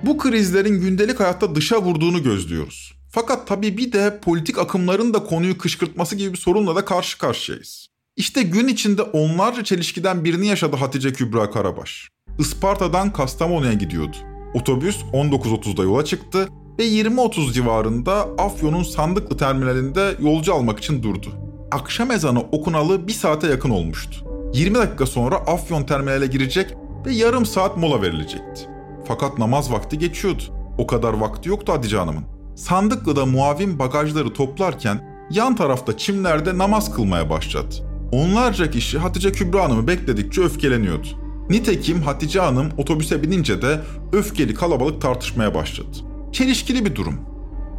Bu 0.04 0.18
krizlerin 0.18 0.82
gündelik 0.82 1.20
hayatta 1.20 1.56
dışa 1.56 1.82
vurduğunu 1.82 2.24
gözlüyoruz. 2.24 2.94
Fakat 3.12 3.48
tabii 3.48 3.78
bir 3.78 3.92
de 3.92 4.20
politik 4.20 4.58
akımların 4.58 5.14
da 5.14 5.24
konuyu 5.24 5.58
kışkırtması 5.58 6.16
gibi 6.16 6.34
bir 6.34 6.38
sorunla 6.38 6.76
da 6.76 6.86
karşı 6.86 7.18
karşıyayız. 7.18 7.88
İşte 8.16 8.44
gün 8.44 8.68
içinde 8.68 9.02
onlarca 9.02 9.64
çelişkiden 9.64 10.24
birini 10.26 10.48
yaşadı 10.48 10.76
Hatice 10.76 11.14
Kübra 11.14 11.52
Karabaş. 11.52 12.10
Isparta'dan 12.40 13.14
Kastamonu'ya 13.14 13.74
gidiyordu. 13.74 14.18
Otobüs 14.54 14.98
19.30'da 15.14 15.84
yola 15.84 16.06
çıktı 16.06 16.48
ve 16.80 16.88
20.30 16.88 17.54
civarında 17.54 18.30
Afyon'un 18.38 18.84
Sandıklı 18.84 19.38
terminalinde 19.38 20.16
yolcu 20.20 20.54
almak 20.54 20.80
için 20.80 21.04
durdu. 21.04 21.28
Akşam 21.72 22.12
ezanı 22.12 22.40
okunalı 22.40 23.08
bir 23.08 23.14
saate 23.14 23.48
yakın 23.48 23.70
olmuştu. 23.70 24.27
20 24.54 24.76
dakika 24.76 25.06
sonra 25.06 25.36
Afyon 25.36 25.84
terminale 25.84 26.28
girecek 26.28 26.74
ve 27.06 27.14
yarım 27.14 27.46
saat 27.46 27.78
mola 27.78 28.02
verilecekti. 28.02 28.68
Fakat 29.06 29.38
namaz 29.38 29.72
vakti 29.72 29.98
geçiyordu. 29.98 30.44
O 30.78 30.88
kadar 30.88 31.14
vakti 31.14 31.50
yoktu 31.50 31.74
Hatice 31.74 31.98
Hanım'ın. 31.98 32.24
Sandıklı'da 32.56 33.26
muavin 33.26 33.80
bagajları 33.80 34.34
toplarken 34.34 35.28
yan 35.32 35.56
tarafta 35.56 35.98
çimlerde 35.98 36.58
namaz 36.58 36.96
kılmaya 36.96 37.30
başladı. 37.30 37.76
Onlarca 38.12 38.72
kişi 38.72 38.98
Hatice 38.98 39.32
Kübra 39.32 39.64
Hanım'ı 39.64 39.88
bekledikçe 39.88 40.42
öfkeleniyordu. 40.42 41.08
Nitekim 41.50 42.02
Hatice 42.02 42.40
Hanım 42.40 42.70
otobüse 42.78 43.24
binince 43.24 43.62
de 43.62 43.82
öfkeli 44.14 44.54
kalabalık 44.54 45.02
tartışmaya 45.02 45.56
başladı. 45.56 45.98
Çelişkili 46.32 46.86
bir 46.86 46.96
durum. 46.96 47.20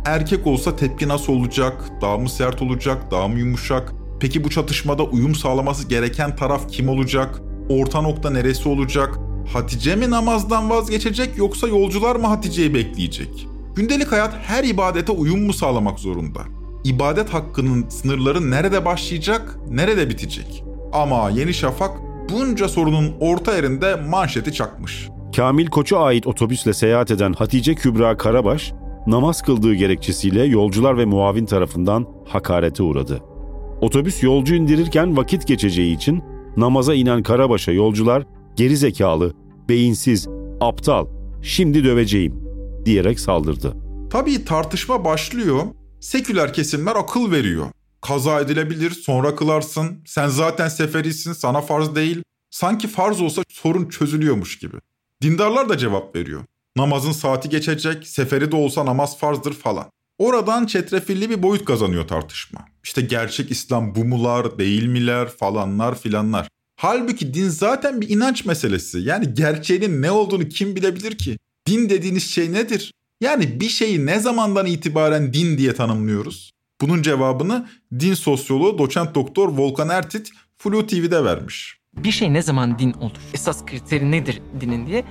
Erkek 0.07 0.47
olsa 0.47 0.77
tepki 0.77 1.09
nasıl 1.09 1.33
olacak? 1.33 1.85
Daha 2.03 2.19
mı 2.19 2.29
sert 2.29 2.63
olacak? 2.63 3.11
Daha 3.11 3.29
mı 3.29 3.39
yumuşak? 3.39 3.93
Peki 4.21 4.45
bu 4.45 4.51
çatışmada 4.51 5.03
uyum 5.03 5.35
sağlaması 5.35 5.89
gereken 5.89 6.37
taraf 6.37 6.69
kim 6.69 6.89
olacak? 6.89 7.41
Orta 7.69 8.01
nokta 8.01 8.31
neresi 8.31 8.69
olacak? 8.69 9.19
Hatice 9.53 9.97
mi 9.97 10.11
namazdan 10.11 10.71
vazgeçecek 10.71 11.39
yoksa 11.39 11.69
yolcular 11.69 12.17
mı 12.17 12.27
Hatice'yi 12.27 12.75
bekleyecek? 12.75 13.47
Gündelik 13.75 14.13
hayat 14.13 14.35
her 14.43 14.65
ibadete 14.65 15.13
uyum 15.13 15.47
mu 15.47 15.53
sağlamak 15.53 15.99
zorunda? 15.99 16.41
İbadet 16.85 17.35
hakkının 17.35 17.89
sınırları 17.89 18.51
nerede 18.51 18.85
başlayacak, 18.85 19.59
nerede 19.71 20.11
bitecek? 20.11 20.65
Ama 20.93 21.31
Yeni 21.31 21.55
Şafak 21.55 21.91
bunca 22.33 22.69
sorunun 22.69 23.15
orta 23.21 23.57
yerinde 23.57 23.97
manşeti 23.97 24.53
çakmış. 24.53 25.09
Kamil 25.37 25.67
Koç'a 25.67 25.99
ait 25.99 26.27
otobüsle 26.27 26.75
seyahat 26.75 27.11
eden 27.11 27.33
Hatice 27.33 27.75
Kübra 27.75 28.17
Karabaş, 28.17 28.73
namaz 29.07 29.43
kıldığı 29.43 29.75
gerekçesiyle 29.75 30.45
yolcular 30.45 30.99
ve 30.99 31.05
muavin 31.05 31.47
tarafından 31.47 32.07
hakarete 32.29 32.83
uğradı. 32.83 33.23
Otobüs 33.81 34.23
yolcu 34.23 34.55
indirirken 34.55 35.17
vakit 35.17 35.47
geçeceği 35.47 35.97
için 35.97 36.23
namaza 36.57 36.95
inen 36.95 37.23
Karabaş'a 37.23 37.73
yolcular 37.73 38.27
geri 38.57 38.77
zekalı, 38.77 39.35
beyinsiz, 39.69 40.29
aptal, 40.61 41.07
şimdi 41.43 41.85
döveceğim 41.85 42.35
diyerek 42.85 43.21
saldırdı. 43.21 43.77
Tabii 44.11 44.45
tartışma 44.45 45.05
başlıyor. 45.05 45.63
Seküler 46.01 46.53
kesimler 46.53 46.97
akıl 46.97 47.33
veriyor. 47.33 47.67
Kaza 48.01 48.41
edilebilir, 48.41 48.91
sonra 48.91 49.37
kılarsın. 49.37 50.03
Sen 50.07 50.29
zaten 50.29 50.69
seferisin, 50.69 51.33
sana 51.33 51.61
farz 51.61 51.95
değil. 51.95 52.23
Sanki 52.51 52.89
farz 52.89 53.21
olsa 53.21 53.43
sorun 53.49 53.89
çözülüyormuş 53.89 54.59
gibi. 54.59 54.77
Dindarlar 55.23 55.69
da 55.69 55.79
cevap 55.79 56.17
veriyor. 56.17 56.41
Namazın 56.77 57.13
saati 57.13 57.49
geçecek, 57.49 58.07
seferi 58.07 58.53
de 58.53 58.57
olsa 58.57 58.87
namaz 58.87 59.19
farzdır 59.19 59.53
falan. 59.53 59.87
Oradan 60.19 60.67
çetrefilli 60.67 61.31
bir 61.31 61.43
boyut 61.43 61.65
kazanıyor 61.65 62.09
tartışma. 62.09 62.65
İşte 62.85 63.01
gerçek 63.01 63.51
İslam 63.51 63.95
bu 63.95 64.05
mular, 64.05 64.59
değil 64.59 64.87
miler 64.87 65.29
falanlar 65.29 65.99
filanlar. 65.99 66.49
Halbuki 66.77 67.35
din 67.35 67.49
zaten 67.49 68.01
bir 68.01 68.09
inanç 68.09 68.45
meselesi. 68.45 68.99
Yani 68.99 69.35
gerçeğinin 69.35 70.03
ne 70.03 70.11
olduğunu 70.11 70.49
kim 70.49 70.77
bilebilir 70.77 71.19
ki? 71.19 71.39
Din 71.67 71.89
dediğiniz 71.89 72.31
şey 72.31 72.53
nedir? 72.53 72.95
Yani 73.21 73.61
bir 73.61 73.69
şeyi 73.69 74.07
ne 74.07 74.21
zamandan 74.21 74.67
itibaren 74.67 75.33
din 75.33 75.59
diye 75.59 75.75
tanımlıyoruz? 75.75 76.53
Bunun 76.81 77.03
cevabını 77.03 77.69
din 78.01 78.15
sosyoloğu 78.15 78.79
doçent 78.79 79.15
doktor 79.15 79.49
Volkan 79.49 79.89
Ertit 79.89 80.31
Flu 80.59 80.87
TV'de 80.87 81.25
vermiş. 81.25 81.78
Bir 82.05 82.11
şey 82.11 82.33
ne 82.33 82.43
zaman 82.43 82.78
din 82.78 82.93
olur? 82.93 83.12
Esas 83.35 83.67
kriteri 83.67 84.11
nedir 84.11 84.43
dinin 84.61 84.87
diye 84.87 85.05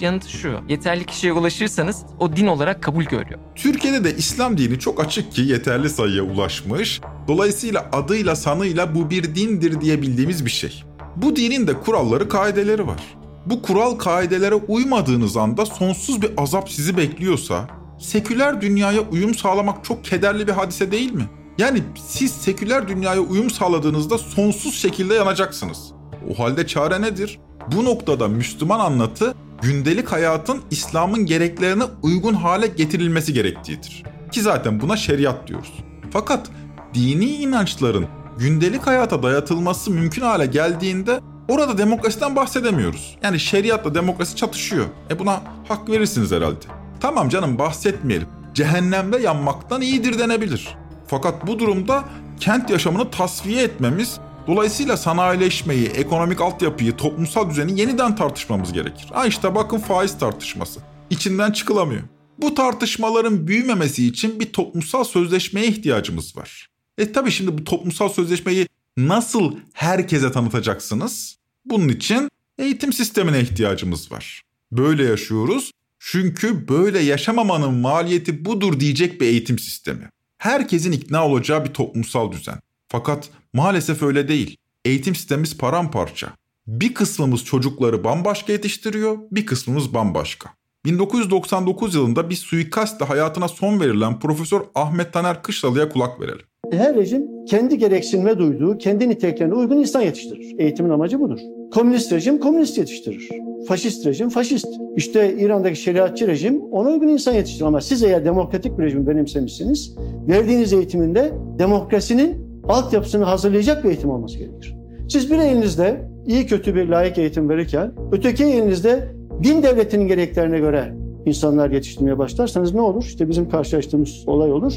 yanıtı 0.00 0.30
şu. 0.30 0.60
Yeterli 0.68 1.04
kişiye 1.04 1.32
ulaşırsanız 1.32 2.02
o 2.18 2.36
din 2.36 2.46
olarak 2.46 2.82
kabul 2.82 3.04
görüyor. 3.04 3.40
Türkiye'de 3.54 4.04
de 4.04 4.16
İslam 4.16 4.58
dini 4.58 4.78
çok 4.78 5.00
açık 5.04 5.32
ki 5.32 5.42
yeterli 5.42 5.90
sayıya 5.90 6.22
ulaşmış. 6.22 7.00
Dolayısıyla 7.28 7.88
adıyla 7.92 8.36
sanıyla 8.36 8.94
bu 8.94 9.10
bir 9.10 9.34
dindir 9.34 9.80
diye 9.80 10.02
bildiğimiz 10.02 10.44
bir 10.44 10.50
şey. 10.50 10.84
Bu 11.16 11.36
dinin 11.36 11.66
de 11.66 11.72
kuralları, 11.80 12.28
kaideleri 12.28 12.86
var. 12.86 13.00
Bu 13.46 13.62
kural 13.62 13.94
kaidelere 13.94 14.54
uymadığınız 14.54 15.36
anda 15.36 15.66
sonsuz 15.66 16.22
bir 16.22 16.30
azap 16.36 16.70
sizi 16.70 16.96
bekliyorsa, 16.96 17.68
seküler 18.00 18.60
dünyaya 18.60 19.00
uyum 19.00 19.34
sağlamak 19.34 19.84
çok 19.84 20.04
kederli 20.04 20.46
bir 20.46 20.52
hadise 20.52 20.90
değil 20.90 21.12
mi? 21.12 21.24
Yani 21.58 21.82
siz 22.06 22.32
seküler 22.32 22.88
dünyaya 22.88 23.20
uyum 23.20 23.50
sağladığınızda 23.50 24.18
sonsuz 24.18 24.74
şekilde 24.74 25.14
yanacaksınız. 25.14 25.97
O 26.30 26.38
halde 26.38 26.66
çare 26.66 27.02
nedir? 27.02 27.38
Bu 27.72 27.84
noktada 27.84 28.28
Müslüman 28.28 28.80
anlatı 28.80 29.34
gündelik 29.62 30.12
hayatın 30.12 30.62
İslam'ın 30.70 31.26
gereklerine 31.26 31.84
uygun 32.02 32.34
hale 32.34 32.66
getirilmesi 32.66 33.32
gerektiğidir. 33.32 34.04
Ki 34.32 34.42
zaten 34.42 34.80
buna 34.80 34.96
şeriat 34.96 35.48
diyoruz. 35.48 35.72
Fakat 36.10 36.50
dini 36.94 37.24
inançların 37.24 38.06
gündelik 38.38 38.86
hayata 38.86 39.22
dayatılması 39.22 39.90
mümkün 39.90 40.22
hale 40.22 40.46
geldiğinde 40.46 41.20
orada 41.48 41.78
demokrasiden 41.78 42.36
bahsedemiyoruz. 42.36 43.16
Yani 43.22 43.40
şeriatla 43.40 43.94
demokrasi 43.94 44.36
çatışıyor. 44.36 44.86
E 45.10 45.18
buna 45.18 45.42
hak 45.68 45.88
verirsiniz 45.88 46.32
herhalde. 46.32 46.64
Tamam 47.00 47.28
canım 47.28 47.58
bahsetmeyelim. 47.58 48.28
Cehennemde 48.54 49.18
yanmaktan 49.18 49.80
iyidir 49.80 50.18
denebilir. 50.18 50.76
Fakat 51.06 51.46
bu 51.46 51.58
durumda 51.58 52.04
kent 52.40 52.70
yaşamını 52.70 53.10
tasfiye 53.10 53.62
etmemiz 53.62 54.20
Dolayısıyla 54.48 54.96
sanayileşmeyi, 54.96 55.86
ekonomik 55.86 56.40
altyapıyı, 56.40 56.96
toplumsal 56.96 57.50
düzeni 57.50 57.80
yeniden 57.80 58.16
tartışmamız 58.16 58.72
gerekir. 58.72 59.06
Ha 59.12 59.26
işte 59.26 59.54
bakın 59.54 59.78
faiz 59.78 60.18
tartışması. 60.18 60.80
İçinden 61.10 61.52
çıkılamıyor. 61.52 62.02
Bu 62.38 62.54
tartışmaların 62.54 63.46
büyümemesi 63.46 64.06
için 64.06 64.40
bir 64.40 64.52
toplumsal 64.52 65.04
sözleşmeye 65.04 65.66
ihtiyacımız 65.66 66.36
var. 66.36 66.68
E 66.98 67.12
tabii 67.12 67.30
şimdi 67.30 67.58
bu 67.58 67.64
toplumsal 67.64 68.08
sözleşmeyi 68.08 68.68
nasıl 68.96 69.56
herkese 69.72 70.32
tanıtacaksınız? 70.32 71.36
Bunun 71.64 71.88
için 71.88 72.30
eğitim 72.58 72.92
sistemine 72.92 73.40
ihtiyacımız 73.40 74.12
var. 74.12 74.42
Böyle 74.72 75.04
yaşıyoruz 75.04 75.72
Çünkü 75.98 76.68
böyle 76.68 76.98
yaşamamanın 76.98 77.74
maliyeti 77.74 78.44
budur 78.44 78.80
diyecek 78.80 79.20
bir 79.20 79.26
eğitim 79.26 79.58
sistemi. 79.58 80.10
Herkesin 80.38 80.92
ikna 80.92 81.26
olacağı 81.26 81.64
bir 81.64 81.70
toplumsal 81.70 82.32
düzen. 82.32 82.58
Fakat 82.88 83.30
maalesef 83.52 84.02
öyle 84.02 84.28
değil. 84.28 84.56
Eğitim 84.84 85.14
sistemimiz 85.14 85.58
paramparça. 85.58 86.28
Bir 86.66 86.94
kısmımız 86.94 87.44
çocukları 87.44 88.04
bambaşka 88.04 88.52
yetiştiriyor, 88.52 89.18
bir 89.30 89.46
kısmımız 89.46 89.94
bambaşka. 89.94 90.50
1999 90.84 91.94
yılında 91.94 92.30
bir 92.30 92.34
suikastle 92.34 93.06
hayatına 93.06 93.48
son 93.48 93.80
verilen 93.80 94.18
Profesör 94.18 94.60
Ahmet 94.74 95.12
Taner 95.12 95.42
Kışlalı'ya 95.42 95.88
kulak 95.88 96.20
verelim. 96.20 96.46
Her 96.72 96.96
rejim 96.96 97.44
kendi 97.46 97.78
gereksinme 97.78 98.38
duyduğu, 98.38 98.78
kendi 98.78 99.08
niteliklerine 99.08 99.54
uygun 99.54 99.76
insan 99.76 100.00
yetiştirir. 100.00 100.58
Eğitimin 100.58 100.90
amacı 100.90 101.20
budur. 101.20 101.38
Komünist 101.74 102.12
rejim 102.12 102.40
komünist 102.40 102.78
yetiştirir. 102.78 103.28
Faşist 103.68 104.06
rejim 104.06 104.28
faşist. 104.28 104.66
İşte 104.96 105.36
İran'daki 105.38 105.80
şeriatçı 105.80 106.26
rejim 106.26 106.60
ona 106.60 106.88
uygun 106.88 107.08
insan 107.08 107.32
yetiştirir. 107.32 107.66
Ama 107.66 107.80
siz 107.80 108.02
eğer 108.02 108.24
demokratik 108.24 108.78
bir 108.78 108.84
rejim 108.84 109.06
benimsemişsiniz, 109.06 109.96
verdiğiniz 110.28 110.72
eğitiminde 110.72 111.32
demokrasinin 111.58 112.47
altyapısını 112.68 113.24
hazırlayacak 113.24 113.84
bir 113.84 113.88
eğitim 113.88 114.10
olması 114.10 114.38
gerekir. 114.38 114.76
Siz 115.08 115.30
bir 115.30 115.38
elinizde 115.38 116.08
iyi 116.26 116.46
kötü 116.46 116.74
bir 116.74 116.88
layık 116.88 117.18
eğitim 117.18 117.48
verirken, 117.48 117.92
öteki 118.12 118.44
elinizde 118.44 119.14
din 119.42 119.62
devletinin 119.62 120.08
gereklerine 120.08 120.58
göre 120.58 120.94
insanlar 121.26 121.70
yetiştirmeye 121.70 122.18
başlarsanız 122.18 122.74
ne 122.74 122.80
olur? 122.80 123.04
İşte 123.04 123.28
bizim 123.28 123.48
karşılaştığımız 123.48 124.24
olay 124.26 124.52
olur. 124.52 124.72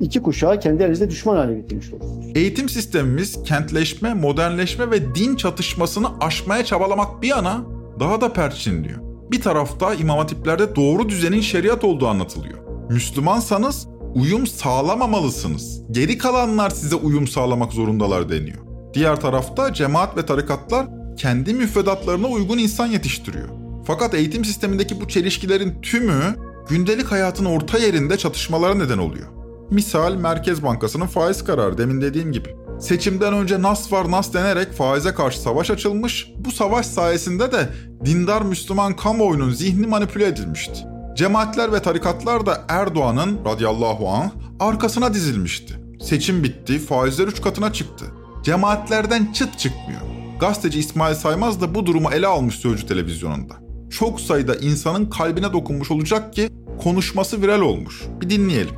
İki 0.00 0.22
kuşağı 0.22 0.60
kendi 0.60 0.82
elinizde 0.82 1.10
düşman 1.10 1.36
hale 1.36 1.54
getirmiş 1.54 1.92
olursunuz. 1.92 2.26
Eğitim 2.34 2.68
sistemimiz 2.68 3.42
kentleşme, 3.42 4.14
modernleşme 4.14 4.90
ve 4.90 5.14
din 5.14 5.36
çatışmasını 5.36 6.06
aşmaya 6.20 6.64
çabalamak 6.64 7.22
bir 7.22 7.28
yana 7.28 7.64
daha 8.00 8.20
da 8.20 8.32
perçinliyor. 8.32 8.98
Bir 9.32 9.40
tarafta 9.40 9.94
imam 9.94 10.18
hatiplerde 10.18 10.76
doğru 10.76 11.08
düzenin 11.08 11.40
şeriat 11.40 11.84
olduğu 11.84 12.06
anlatılıyor. 12.06 12.58
Müslümansanız 12.90 13.88
uyum 14.14 14.46
sağlamamalısınız. 14.46 15.82
Geri 15.90 16.18
kalanlar 16.18 16.70
size 16.70 16.96
uyum 16.96 17.28
sağlamak 17.28 17.72
zorundalar 17.72 18.28
deniyor. 18.28 18.58
Diğer 18.94 19.20
tarafta 19.20 19.72
cemaat 19.72 20.16
ve 20.16 20.26
tarikatlar 20.26 20.86
kendi 21.16 21.54
müfredatlarına 21.54 22.26
uygun 22.26 22.58
insan 22.58 22.86
yetiştiriyor. 22.86 23.48
Fakat 23.86 24.14
eğitim 24.14 24.44
sistemindeki 24.44 25.00
bu 25.00 25.08
çelişkilerin 25.08 25.82
tümü 25.82 26.36
gündelik 26.68 27.06
hayatın 27.06 27.44
orta 27.44 27.78
yerinde 27.78 28.18
çatışmalara 28.18 28.74
neden 28.74 28.98
oluyor. 28.98 29.26
Misal 29.70 30.14
Merkez 30.14 30.62
Bankası'nın 30.62 31.06
faiz 31.06 31.44
kararı 31.44 31.78
demin 31.78 32.00
dediğim 32.00 32.32
gibi. 32.32 32.56
Seçimden 32.80 33.34
önce 33.34 33.62
nas 33.62 33.92
var 33.92 34.10
nas 34.10 34.34
denerek 34.34 34.72
faize 34.72 35.14
karşı 35.14 35.40
savaş 35.40 35.70
açılmış. 35.70 36.32
Bu 36.38 36.50
savaş 36.50 36.86
sayesinde 36.86 37.52
de 37.52 37.68
dindar 38.04 38.42
Müslüman 38.42 38.96
kamuoyunun 38.96 39.50
zihni 39.50 39.86
manipüle 39.86 40.26
edilmişti. 40.26 40.84
Cemaatler 41.18 41.72
ve 41.72 41.82
tarikatlar 41.82 42.46
da 42.46 42.64
Erdoğan'ın 42.68 43.38
radıyallahu 43.44 44.08
anh 44.08 44.30
arkasına 44.60 45.14
dizilmişti. 45.14 45.74
Seçim 46.00 46.42
bitti, 46.44 46.78
faizler 46.78 47.26
üç 47.26 47.42
katına 47.42 47.72
çıktı. 47.72 48.04
Cemaatlerden 48.42 49.32
çıt 49.32 49.58
çıkmıyor. 49.58 50.00
Gazeteci 50.40 50.78
İsmail 50.78 51.14
Saymaz 51.14 51.60
da 51.60 51.74
bu 51.74 51.86
durumu 51.86 52.10
ele 52.10 52.26
almış 52.26 52.54
Sözcü 52.54 52.86
televizyonunda. 52.86 53.54
Çok 53.90 54.20
sayıda 54.20 54.54
insanın 54.56 55.10
kalbine 55.10 55.52
dokunmuş 55.52 55.90
olacak 55.90 56.32
ki 56.32 56.48
konuşması 56.82 57.42
viral 57.42 57.60
olmuş. 57.60 58.02
Bir 58.20 58.30
dinleyelim. 58.30 58.74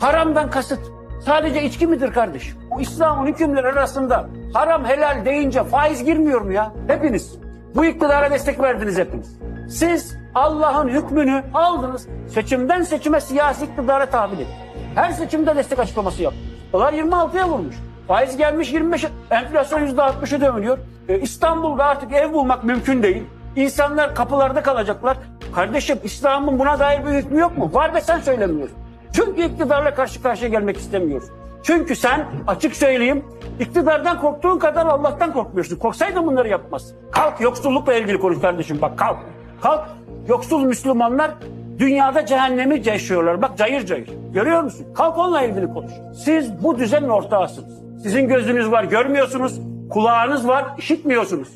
Haramdan 0.00 0.50
kasıt 0.50 0.80
sadece 1.26 1.64
içki 1.64 1.86
midir 1.86 2.12
kardeş? 2.12 2.52
Bu 2.70 2.80
İslam'ın 2.80 3.26
hükümleri 3.26 3.66
arasında 3.66 4.28
haram 4.52 4.84
helal 4.84 5.24
deyince 5.24 5.64
faiz 5.64 6.04
girmiyor 6.04 6.40
mu 6.40 6.52
ya? 6.52 6.72
Hepiniz. 6.86 7.34
Bu 7.74 7.84
iktidara 7.84 8.30
destek 8.30 8.60
verdiniz 8.60 8.98
hepiniz. 8.98 9.42
Siz 9.68 10.16
Allah'ın 10.34 10.88
hükmünü 10.88 11.42
aldınız. 11.54 12.08
Seçimden 12.28 12.82
seçime 12.82 13.20
siyasi 13.20 13.64
iktidara 13.64 14.06
tahvil 14.06 14.36
edin. 14.36 14.46
Her 14.94 15.12
seçimde 15.12 15.56
destek 15.56 15.78
açıklaması 15.78 16.22
yaptınız. 16.22 16.46
Dolar 16.72 16.92
26'ya 16.92 17.48
vurmuş. 17.48 17.76
Faiz 18.08 18.36
gelmiş 18.36 18.72
25, 18.72 19.06
enflasyon 19.30 19.80
%60'ı 19.86 20.40
dönüyor. 20.40 20.78
Ee, 21.08 21.18
İstanbul'da 21.18 21.84
artık 21.84 22.12
ev 22.12 22.32
bulmak 22.32 22.64
mümkün 22.64 23.02
değil. 23.02 23.22
İnsanlar 23.56 24.14
kapılarda 24.14 24.62
kalacaklar. 24.62 25.16
Kardeşim 25.54 25.98
İslam'ın 26.04 26.58
buna 26.58 26.78
dair 26.78 27.06
bir 27.06 27.10
hükmü 27.10 27.40
yok 27.40 27.58
mu? 27.58 27.70
Var 27.72 27.94
ve 27.94 28.00
sen 28.00 28.20
söylemiyorsun. 28.20 28.76
Çünkü 29.12 29.42
iktidarla 29.42 29.94
karşı 29.94 30.22
karşıya 30.22 30.50
gelmek 30.50 30.76
istemiyorsun. 30.76 31.30
Çünkü 31.62 31.96
sen 31.96 32.26
açık 32.46 32.76
söyleyeyim 32.76 33.24
iktidardan 33.60 34.20
korktuğun 34.20 34.58
kadar 34.58 34.86
Allah'tan 34.86 35.32
korkmuyorsun. 35.32 35.76
Korksaydın 35.76 36.26
bunları 36.26 36.48
yapmaz. 36.48 36.92
Kalk 37.10 37.40
yoksullukla 37.40 37.94
ilgili 37.94 38.20
konuş 38.20 38.40
kardeşim 38.40 38.78
bak 38.82 38.98
kalk. 38.98 39.18
Kalk 39.62 39.88
yoksul 40.28 40.64
Müslümanlar 40.64 41.34
dünyada 41.78 42.26
cehennemi 42.26 42.82
yaşıyorlar. 42.84 43.42
Bak 43.42 43.58
cayır 43.58 43.86
cayır. 43.86 44.08
Görüyor 44.34 44.62
musun? 44.62 44.86
Kalk 44.94 45.18
onunla 45.18 45.42
ilgili 45.42 45.66
konuş. 45.66 45.92
Siz 46.24 46.62
bu 46.62 46.78
düzenin 46.78 47.08
ortağısınız. 47.08 48.02
Sizin 48.02 48.28
gözünüz 48.28 48.70
var 48.70 48.84
görmüyorsunuz. 48.84 49.60
Kulağınız 49.90 50.48
var 50.48 50.66
işitmiyorsunuz. 50.78 51.48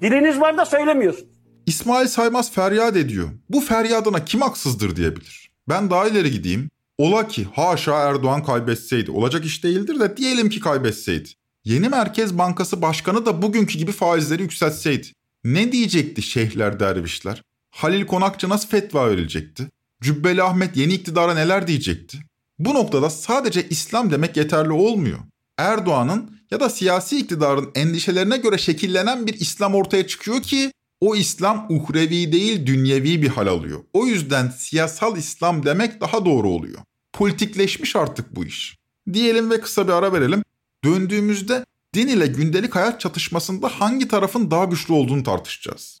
Diliniz 0.00 0.40
var 0.40 0.56
da 0.58 0.64
söylemiyorsunuz. 0.64 1.32
İsmail 1.66 2.06
Saymaz 2.06 2.52
feryat 2.52 2.96
ediyor. 2.96 3.28
Bu 3.48 3.60
feryadına 3.60 4.24
kim 4.24 4.40
haksızdır 4.40 4.96
diyebilir. 4.96 5.50
Ben 5.68 5.90
daha 5.90 6.08
ileri 6.08 6.30
gideyim. 6.30 6.70
Ola 6.98 7.28
ki 7.28 7.46
haşa 7.54 7.98
Erdoğan 8.08 8.42
kaybetseydi. 8.42 9.10
Olacak 9.10 9.44
iş 9.44 9.64
değildir 9.64 10.00
de 10.00 10.16
diyelim 10.16 10.50
ki 10.50 10.60
kaybetseydi. 10.60 11.28
Yeni 11.64 11.88
Merkez 11.88 12.38
Bankası 12.38 12.82
Başkanı 12.82 13.26
da 13.26 13.42
bugünkü 13.42 13.78
gibi 13.78 13.92
faizleri 13.92 14.42
yükseltseydi. 14.42 15.06
Ne 15.44 15.72
diyecekti 15.72 16.22
şeyhler 16.22 16.80
dervişler? 16.80 17.42
Halil 17.72 18.06
Konakçı 18.06 18.48
nasıl 18.48 18.68
fetva 18.68 19.10
verilecekti? 19.10 19.68
Cübbeli 20.02 20.42
Ahmet 20.42 20.76
yeni 20.76 20.94
iktidara 20.94 21.34
neler 21.34 21.66
diyecekti? 21.66 22.18
Bu 22.58 22.74
noktada 22.74 23.10
sadece 23.10 23.68
İslam 23.68 24.10
demek 24.10 24.36
yeterli 24.36 24.72
olmuyor. 24.72 25.18
Erdoğan'ın 25.58 26.36
ya 26.50 26.60
da 26.60 26.70
siyasi 26.70 27.18
iktidarın 27.18 27.70
endişelerine 27.74 28.36
göre 28.36 28.58
şekillenen 28.58 29.26
bir 29.26 29.34
İslam 29.34 29.74
ortaya 29.74 30.06
çıkıyor 30.06 30.42
ki 30.42 30.72
o 31.00 31.16
İslam 31.16 31.66
uhrevi 31.68 32.32
değil 32.32 32.66
dünyevi 32.66 33.22
bir 33.22 33.28
hal 33.28 33.46
alıyor. 33.46 33.80
O 33.92 34.06
yüzden 34.06 34.48
siyasal 34.48 35.16
İslam 35.16 35.66
demek 35.66 36.00
daha 36.00 36.24
doğru 36.24 36.48
oluyor. 36.48 36.78
Politikleşmiş 37.12 37.96
artık 37.96 38.36
bu 38.36 38.44
iş. 38.44 38.78
Diyelim 39.12 39.50
ve 39.50 39.60
kısa 39.60 39.88
bir 39.88 39.92
ara 39.92 40.12
verelim. 40.12 40.42
Döndüğümüzde 40.84 41.64
din 41.94 42.08
ile 42.08 42.26
gündelik 42.26 42.74
hayat 42.74 43.00
çatışmasında 43.00 43.68
hangi 43.68 44.08
tarafın 44.08 44.50
daha 44.50 44.64
güçlü 44.64 44.94
olduğunu 44.94 45.22
tartışacağız. 45.22 46.00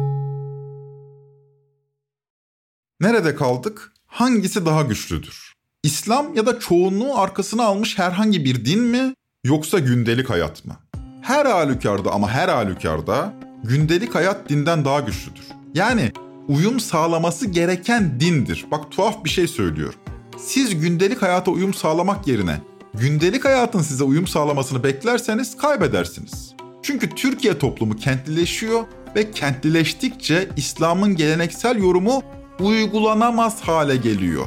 Nerede 3.01 3.35
kaldık? 3.35 3.93
Hangisi 4.07 4.65
daha 4.65 4.81
güçlüdür? 4.81 5.53
İslam 5.83 6.35
ya 6.35 6.45
da 6.45 6.59
çoğunluğu 6.59 7.19
arkasına 7.19 7.63
almış 7.63 7.99
herhangi 7.99 8.45
bir 8.45 8.65
din 8.65 8.81
mi 8.81 9.13
yoksa 9.43 9.79
gündelik 9.79 10.29
hayat 10.29 10.65
mı? 10.65 10.75
Her 11.21 11.45
halükarda 11.45 12.11
ama 12.11 12.29
her 12.29 12.47
halükarda 12.47 13.33
gündelik 13.63 14.15
hayat 14.15 14.49
dinden 14.49 14.85
daha 14.85 14.99
güçlüdür. 14.99 15.43
Yani 15.73 16.11
uyum 16.47 16.79
sağlaması 16.79 17.47
gereken 17.47 18.19
dindir. 18.19 18.65
Bak 18.71 18.91
tuhaf 18.91 19.25
bir 19.25 19.29
şey 19.29 19.47
söylüyor. 19.47 19.93
Siz 20.37 20.79
gündelik 20.79 21.21
hayata 21.21 21.51
uyum 21.51 21.73
sağlamak 21.73 22.27
yerine 22.27 22.61
gündelik 22.93 23.45
hayatın 23.45 23.81
size 23.81 24.03
uyum 24.03 24.27
sağlamasını 24.27 24.83
beklerseniz 24.83 25.57
kaybedersiniz. 25.57 26.53
Çünkü 26.83 27.09
Türkiye 27.09 27.59
toplumu 27.59 27.95
kentlileşiyor 27.95 28.83
ve 29.15 29.31
kentlileştikçe 29.31 30.49
İslam'ın 30.57 31.15
geleneksel 31.15 31.77
yorumu 31.77 32.23
uygulanamaz 32.61 33.61
hale 33.61 33.95
geliyor. 33.95 34.45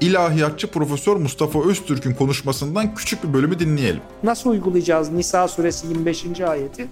İlahiyatçı 0.00 0.70
Profesör 0.70 1.16
Mustafa 1.16 1.62
Öztürk'ün 1.64 2.14
konuşmasından 2.14 2.94
küçük 2.94 3.24
bir 3.24 3.32
bölümü 3.32 3.58
dinleyelim. 3.58 4.00
Nasıl 4.22 4.50
uygulayacağız 4.50 5.10
Nisa 5.10 5.48
suresi 5.48 5.86
25. 5.86 6.40
ayeti? 6.40 6.88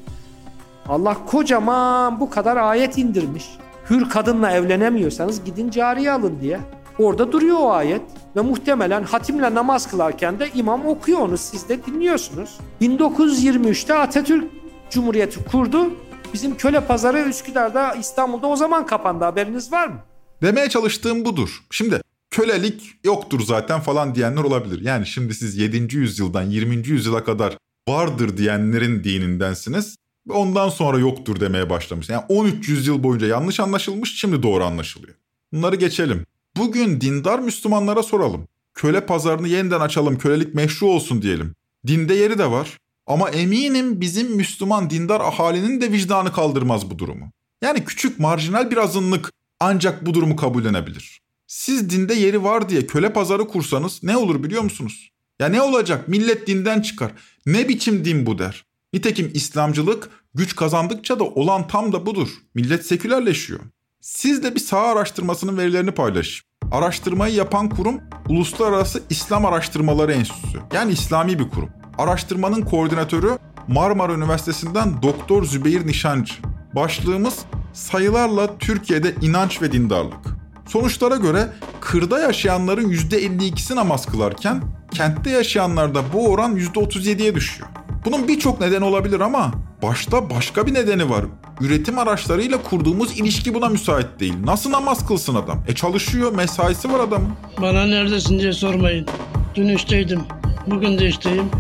Allah 0.88 1.16
kocaman 1.26 2.20
bu 2.20 2.30
kadar 2.30 2.56
ayet 2.56 2.98
indirmiş. 2.98 3.44
Hür 3.90 4.09
kadınla 4.09 4.50
evlenemiyorsanız 4.50 5.44
gidin 5.44 5.70
cariye 5.70 6.12
alın 6.12 6.38
diye. 6.40 6.61
Orada 6.98 7.33
duruyor 7.33 7.56
o 7.61 7.70
ayet 7.70 8.02
ve 8.37 8.40
muhtemelen 8.40 9.02
hatimle 9.02 9.54
namaz 9.54 9.90
kılarken 9.90 10.38
de 10.38 10.48
imam 10.54 10.87
okuyor 10.87 11.20
onu 11.20 11.38
siz 11.38 11.68
de 11.68 11.87
dinliyorsunuz. 11.87 12.59
1923'te 12.80 13.94
Atatürk 13.94 14.44
Cumhuriyeti 14.90 15.44
kurdu. 15.44 15.90
Bizim 16.33 16.56
köle 16.56 16.80
pazarı 16.80 17.18
Üsküdar'da 17.18 17.94
İstanbul'da 17.94 18.46
o 18.46 18.56
zaman 18.56 18.87
kapandı 18.87 19.24
haberiniz 19.24 19.72
var 19.72 19.87
mı? 19.87 19.96
Demeye 20.42 20.68
çalıştığım 20.68 21.24
budur. 21.24 21.62
Şimdi 21.70 22.00
kölelik 22.31 22.83
yoktur 23.05 23.40
zaten 23.40 23.81
falan 23.81 24.14
diyenler 24.14 24.42
olabilir. 24.42 24.81
Yani 24.83 25.07
şimdi 25.07 25.35
siz 25.35 25.57
7. 25.57 25.96
yüzyıldan 25.96 26.42
20. 26.42 26.88
yüzyıla 26.88 27.24
kadar 27.24 27.57
vardır 27.88 28.37
diyenlerin 28.37 29.05
dinindensiniz. 29.05 29.96
Ondan 30.31 30.68
sonra 30.68 30.98
yoktur 30.98 31.40
demeye 31.40 31.70
başlamış. 31.70 32.09
Yani 32.09 32.24
13 32.29 32.68
yüzyıl 32.68 33.03
boyunca 33.03 33.26
yanlış 33.26 33.61
anlaşılmış 33.61 34.20
şimdi 34.20 34.42
doğru 34.42 34.64
anlaşılıyor. 34.64 35.14
Bunları 35.53 35.76
geçelim. 35.76 36.26
Bugün 36.57 37.00
dindar 37.00 37.38
Müslümanlara 37.38 38.03
soralım. 38.03 38.48
Köle 38.74 39.07
pazarını 39.07 39.48
yeniden 39.48 39.81
açalım, 39.81 40.18
kölelik 40.18 40.55
meşru 40.55 40.87
olsun 40.87 41.22
diyelim. 41.22 41.55
Dinde 41.87 42.14
yeri 42.14 42.38
de 42.38 42.50
var. 42.50 42.79
Ama 43.07 43.31
eminim 43.31 44.00
bizim 44.00 44.37
Müslüman 44.37 44.90
dindar 44.90 45.20
ahalinin 45.20 45.81
de 45.81 45.92
vicdanı 45.92 46.33
kaldırmaz 46.33 46.90
bu 46.90 46.98
durumu. 46.98 47.33
Yani 47.62 47.85
küçük 47.85 48.18
marjinal 48.18 48.70
bir 48.70 48.76
azınlık 48.76 49.33
ancak 49.61 50.07
bu 50.07 50.14
durumu 50.14 50.37
kabullenebilir. 50.37 51.20
Siz 51.46 51.90
dinde 51.90 52.14
yeri 52.14 52.44
var 52.44 52.68
diye 52.68 52.87
köle 52.87 53.12
pazarı 53.12 53.49
kursanız 53.49 54.03
ne 54.03 54.16
olur 54.16 54.42
biliyor 54.42 54.62
musunuz? 54.62 55.11
Ya 55.38 55.49
ne 55.49 55.62
olacak? 55.62 56.09
Millet 56.09 56.46
dinden 56.46 56.81
çıkar. 56.81 57.12
Ne 57.46 57.68
biçim 57.68 58.05
din 58.05 58.27
bu 58.27 58.38
der. 58.38 58.64
Nitekim 58.92 59.31
İslamcılık 59.35 60.11
güç 60.35 60.57
kazandıkça 60.57 61.18
da 61.18 61.25
olan 61.25 61.68
tam 61.68 61.92
da 61.92 62.07
budur. 62.07 62.29
Millet 62.55 62.87
sekülerleşiyor. 62.87 63.61
Siz 64.01 64.42
de 64.42 64.55
bir 64.55 64.61
saha 64.61 64.87
araştırmasının 64.87 65.59
verilerini 65.59 65.90
paylaşın. 65.90 66.46
Araştırmayı 66.73 67.35
yapan 67.35 67.68
kurum 67.68 68.01
Uluslararası 68.29 69.03
İslam 69.11 69.46
Araştırmaları 69.46 70.12
Enstitüsü. 70.12 70.59
Yani 70.75 70.92
İslami 70.92 71.38
bir 71.38 71.49
kurum. 71.49 71.70
Araştırmanın 71.99 72.62
koordinatörü 72.62 73.38
Marmara 73.68 74.12
Üniversitesi'nden 74.14 75.03
Doktor 75.03 75.44
Zübeyir 75.44 75.87
Nişancı. 75.87 76.35
Başlığımız 76.74 77.38
sayılarla 77.72 78.59
Türkiye'de 78.59 79.14
inanç 79.22 79.62
ve 79.62 79.72
dindarlık. 79.72 80.26
Sonuçlara 80.66 81.16
göre 81.16 81.48
kırda 81.80 82.20
yaşayanların 82.20 82.90
%52'si 82.90 83.76
namaz 83.76 84.06
kılarken 84.06 84.62
kentte 84.94 85.30
yaşayanlarda 85.30 86.02
bu 86.12 86.28
oran 86.28 86.56
%37'ye 86.56 87.35
düşüyor. 87.35 87.68
Bunun 88.04 88.28
birçok 88.28 88.61
nedeni 88.61 88.85
olabilir 88.85 89.20
ama 89.20 89.50
başta 89.83 90.30
başka 90.30 90.66
bir 90.66 90.74
nedeni 90.74 91.11
var. 91.11 91.24
Üretim 91.61 91.98
araçlarıyla 91.98 92.62
kurduğumuz 92.62 93.20
ilişki 93.20 93.54
buna 93.54 93.68
müsait 93.68 94.20
değil. 94.20 94.35
Nasıl 94.44 94.70
namaz 94.70 95.06
kılsın 95.06 95.35
adam? 95.35 95.64
E 95.68 95.74
çalışıyor, 95.74 96.33
mesaisi 96.33 96.92
var 96.92 97.00
adamın. 97.00 97.28
Bana 97.61 97.85
neredesin 97.87 98.38
diye 98.38 98.52
sormayın. 98.52 99.06
Dün 99.54 99.68
işteydim. 99.68 100.20
Bugün 100.66 100.98
de 100.98 101.06
işteyim. 101.09 101.50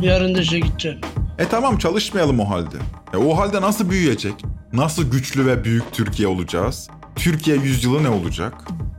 Yarın 0.00 0.34
da 0.34 0.40
işe 0.40 0.58
gideceğim. 0.60 0.98
E 1.38 1.48
tamam 1.48 1.78
çalışmayalım 1.78 2.40
o 2.40 2.50
halde. 2.50 2.76
E 3.14 3.16
o 3.16 3.38
halde 3.38 3.60
nasıl 3.60 3.90
büyüyecek? 3.90 4.34
Nasıl 4.72 5.10
güçlü 5.10 5.46
ve 5.46 5.64
büyük 5.64 5.92
Türkiye 5.92 6.28
olacağız? 6.28 6.88
Türkiye 7.16 7.56
yüzyılı 7.56 8.02
ne 8.02 8.08
olacak? 8.08 8.54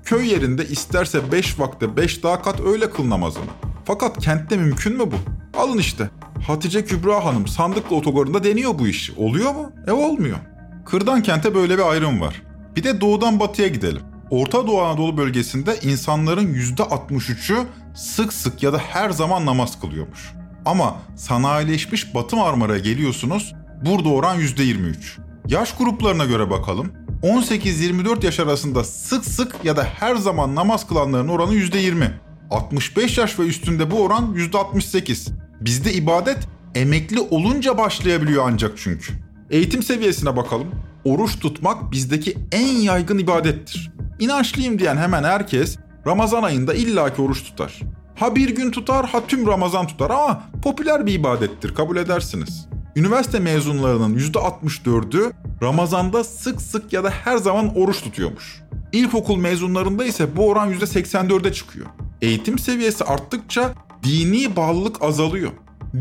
Köy 0.05 0.31
yerinde 0.31 0.67
isterse 0.67 1.31
5 1.31 1.59
vakte 1.59 1.97
5 1.97 2.23
daha 2.23 2.41
kat 2.41 2.61
öyle 2.61 2.89
kıl 2.89 3.09
namazını. 3.09 3.45
Fakat 3.85 4.19
kentte 4.19 4.57
mümkün 4.57 4.97
mü 4.97 5.03
bu? 5.11 5.15
Alın 5.59 5.77
işte. 5.77 6.09
Hatice 6.47 6.85
Kübra 6.85 7.25
Hanım 7.25 7.47
sandıklı 7.47 7.95
otogarında 7.95 8.43
deniyor 8.43 8.79
bu 8.79 8.87
iş. 8.87 9.11
Oluyor 9.17 9.53
mu? 9.55 9.71
E 9.87 9.91
olmuyor. 9.91 10.37
Kırdan 10.85 11.23
kente 11.23 11.55
böyle 11.55 11.77
bir 11.77 11.91
ayrım 11.91 12.21
var. 12.21 12.41
Bir 12.75 12.83
de 12.83 13.01
doğudan 13.01 13.39
batıya 13.39 13.67
gidelim. 13.67 14.01
Orta 14.29 14.67
Doğu 14.67 14.81
Anadolu 14.81 15.17
bölgesinde 15.17 15.79
insanların 15.81 16.53
%63'ü 16.53 17.65
sık 17.95 18.33
sık 18.33 18.63
ya 18.63 18.73
da 18.73 18.77
her 18.77 19.09
zaman 19.09 19.45
namaz 19.45 19.81
kılıyormuş. 19.81 20.31
Ama 20.65 20.95
sanayileşmiş 21.15 22.15
Batı 22.15 22.35
Marmara'ya 22.35 22.79
geliyorsunuz, 22.79 23.53
burada 23.85 24.09
oran 24.09 24.39
%23. 24.39 25.30
Yaş 25.51 25.77
gruplarına 25.77 26.25
göre 26.25 26.49
bakalım. 26.49 26.91
18-24 27.23 28.25
yaş 28.25 28.39
arasında 28.39 28.83
sık 28.83 29.25
sık 29.25 29.55
ya 29.63 29.77
da 29.77 29.83
her 29.83 30.15
zaman 30.15 30.55
namaz 30.55 30.87
kılanların 30.87 31.27
oranı 31.27 31.53
%20. 31.53 32.11
65 32.51 33.17
yaş 33.17 33.39
ve 33.39 33.43
üstünde 33.43 33.91
bu 33.91 34.03
oran 34.03 34.35
%68. 34.35 35.29
Bizde 35.61 35.93
ibadet 35.93 36.37
emekli 36.75 37.19
olunca 37.19 37.77
başlayabiliyor 37.77 38.43
ancak 38.47 38.71
çünkü. 38.77 39.13
Eğitim 39.49 39.83
seviyesine 39.83 40.35
bakalım. 40.35 40.67
Oruç 41.05 41.39
tutmak 41.39 41.91
bizdeki 41.91 42.37
en 42.51 42.67
yaygın 42.67 43.17
ibadettir. 43.17 43.91
İnançlıyım 44.19 44.79
diyen 44.79 44.97
hemen 44.97 45.23
herkes 45.23 45.77
Ramazan 46.07 46.43
ayında 46.43 46.73
illaki 46.73 47.21
oruç 47.21 47.43
tutar. 47.43 47.79
Ha 48.15 48.35
bir 48.35 48.49
gün 48.49 48.71
tutar 48.71 49.05
ha 49.05 49.21
tüm 49.27 49.47
Ramazan 49.47 49.87
tutar 49.87 50.09
ama 50.09 50.43
popüler 50.63 51.05
bir 51.05 51.13
ibadettir 51.13 51.75
kabul 51.75 51.97
edersiniz. 51.97 52.70
Üniversite 52.95 53.39
mezunlarının 53.39 54.19
%64'ü 54.19 55.31
Ramazan'da 55.63 56.23
sık 56.23 56.61
sık 56.61 56.93
ya 56.93 57.03
da 57.03 57.09
her 57.09 57.37
zaman 57.37 57.77
oruç 57.77 58.01
tutuyormuş. 58.01 58.61
İlkokul 58.91 59.37
mezunlarında 59.37 60.05
ise 60.05 60.35
bu 60.35 60.49
oran 60.49 60.73
%84'e 60.73 61.53
çıkıyor. 61.53 61.85
Eğitim 62.21 62.59
seviyesi 62.59 63.03
arttıkça 63.03 63.73
dini 64.03 64.55
bağlılık 64.55 65.03
azalıyor. 65.03 65.51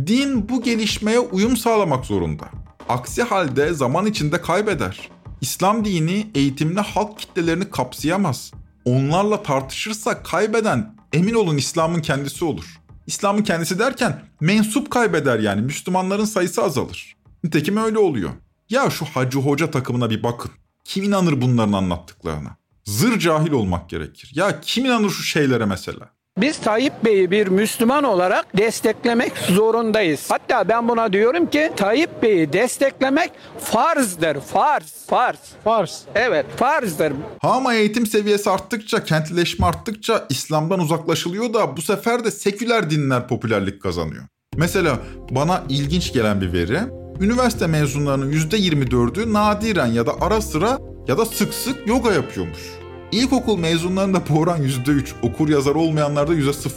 Din 0.06 0.48
bu 0.48 0.62
gelişmeye 0.62 1.20
uyum 1.20 1.56
sağlamak 1.56 2.04
zorunda. 2.04 2.44
Aksi 2.88 3.22
halde 3.22 3.74
zaman 3.74 4.06
içinde 4.06 4.40
kaybeder. 4.40 5.08
İslam 5.40 5.84
dini 5.84 6.30
eğitimli 6.34 6.80
halk 6.80 7.18
kitlelerini 7.18 7.70
kapsayamaz. 7.70 8.52
Onlarla 8.84 9.42
tartışırsa 9.42 10.22
kaybeden 10.22 10.94
emin 11.12 11.34
olun 11.34 11.56
İslam'ın 11.56 12.00
kendisi 12.00 12.44
olur. 12.44 12.79
İslam'ın 13.10 13.42
kendisi 13.42 13.78
derken 13.78 14.22
mensup 14.40 14.90
kaybeder 14.90 15.38
yani 15.38 15.60
Müslümanların 15.60 16.24
sayısı 16.24 16.62
azalır. 16.62 17.16
Nitekim 17.44 17.76
öyle 17.76 17.98
oluyor. 17.98 18.30
Ya 18.68 18.90
şu 18.90 19.04
hacı 19.04 19.38
hoca 19.38 19.70
takımına 19.70 20.10
bir 20.10 20.22
bakın. 20.22 20.50
Kim 20.84 21.04
inanır 21.04 21.40
bunların 21.40 21.72
anlattıklarına? 21.72 22.56
Zır 22.84 23.18
cahil 23.18 23.50
olmak 23.50 23.90
gerekir. 23.90 24.32
Ya 24.34 24.60
kim 24.60 24.84
inanır 24.84 25.10
şu 25.10 25.22
şeylere 25.22 25.64
mesela? 25.64 26.10
Biz 26.38 26.58
Tayyip 26.58 27.04
Bey'i 27.04 27.30
bir 27.30 27.46
Müslüman 27.48 28.04
olarak 28.04 28.56
desteklemek 28.56 29.32
zorundayız. 29.38 30.26
Hatta 30.28 30.68
ben 30.68 30.88
buna 30.88 31.12
diyorum 31.12 31.50
ki 31.50 31.72
Tayyip 31.76 32.22
Bey'i 32.22 32.52
desteklemek 32.52 33.30
farzdır. 33.58 34.40
Farz, 34.40 35.06
farz. 35.06 35.38
Farz. 35.64 36.02
Evet, 36.14 36.46
farzdır. 36.56 37.12
Ha 37.42 37.50
ama 37.50 37.74
eğitim 37.74 38.06
seviyesi 38.06 38.50
arttıkça, 38.50 39.04
kentleşme 39.04 39.66
arttıkça 39.66 40.26
İslam'dan 40.28 40.80
uzaklaşılıyor 40.80 41.54
da 41.54 41.76
bu 41.76 41.82
sefer 41.82 42.24
de 42.24 42.30
seküler 42.30 42.90
dinler 42.90 43.28
popülerlik 43.28 43.82
kazanıyor. 43.82 44.24
Mesela 44.56 44.98
bana 45.30 45.62
ilginç 45.68 46.12
gelen 46.12 46.40
bir 46.40 46.52
veri, 46.52 46.78
üniversite 47.20 47.66
mezunlarının 47.66 48.32
%24'ü 48.32 49.32
nadiren 49.32 49.86
ya 49.86 50.06
da 50.06 50.12
ara 50.20 50.40
sıra 50.40 50.78
ya 51.08 51.18
da 51.18 51.26
sık 51.26 51.54
sık 51.54 51.86
yoga 51.86 52.12
yapıyormuş. 52.12 52.79
İlkokul 53.12 53.58
mezunlarında 53.58 54.22
bu 54.28 54.38
oran 54.38 54.62
%3, 54.62 55.12
okur 55.22 55.48
yazar 55.48 55.74
olmayanlarda 55.74 56.34
%0. 56.34 56.70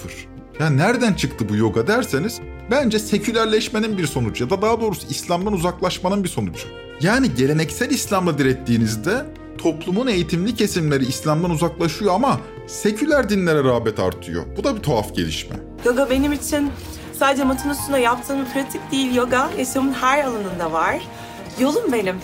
Ya 0.60 0.70
nereden 0.70 1.14
çıktı 1.14 1.50
bu 1.50 1.56
yoga 1.56 1.88
derseniz 1.88 2.40
bence 2.72 3.00
sekülerleşmenin 3.00 3.98
bir 3.98 4.08
sonucu 4.08 4.44
ya 4.44 4.50
da 4.50 4.62
daha 4.62 4.82
doğrusu 4.82 5.08
İslam'dan 5.10 5.54
uzaklaşmanın 5.54 6.24
bir 6.24 6.30
sonucu. 6.30 6.68
Yani 7.02 7.36
geleneksel 7.36 7.90
İslam'la 7.90 8.38
direttiğinizde 8.38 9.26
toplumun 9.58 10.08
eğitimli 10.08 10.56
kesimleri 10.56 11.06
İslam'dan 11.06 11.50
uzaklaşıyor 11.50 12.14
ama 12.14 12.40
seküler 12.68 13.30
dinlere 13.30 13.64
rağbet 13.64 14.00
artıyor. 14.00 14.44
Bu 14.58 14.64
da 14.64 14.76
bir 14.76 14.82
tuhaf 14.82 15.16
gelişme. 15.16 15.56
Yoga 15.86 16.10
benim 16.10 16.34
için 16.34 16.72
sadece 17.20 17.44
matın 17.44 17.70
üstünde 17.70 18.00
yaptığım 18.00 18.46
pratik 18.54 18.92
değil. 18.92 19.16
Yoga 19.16 19.50
yaşamın 19.58 19.94
her 19.94 20.24
alanında 20.24 20.72
var. 20.72 21.02
Yolum 21.60 21.92
benim. 21.92 22.16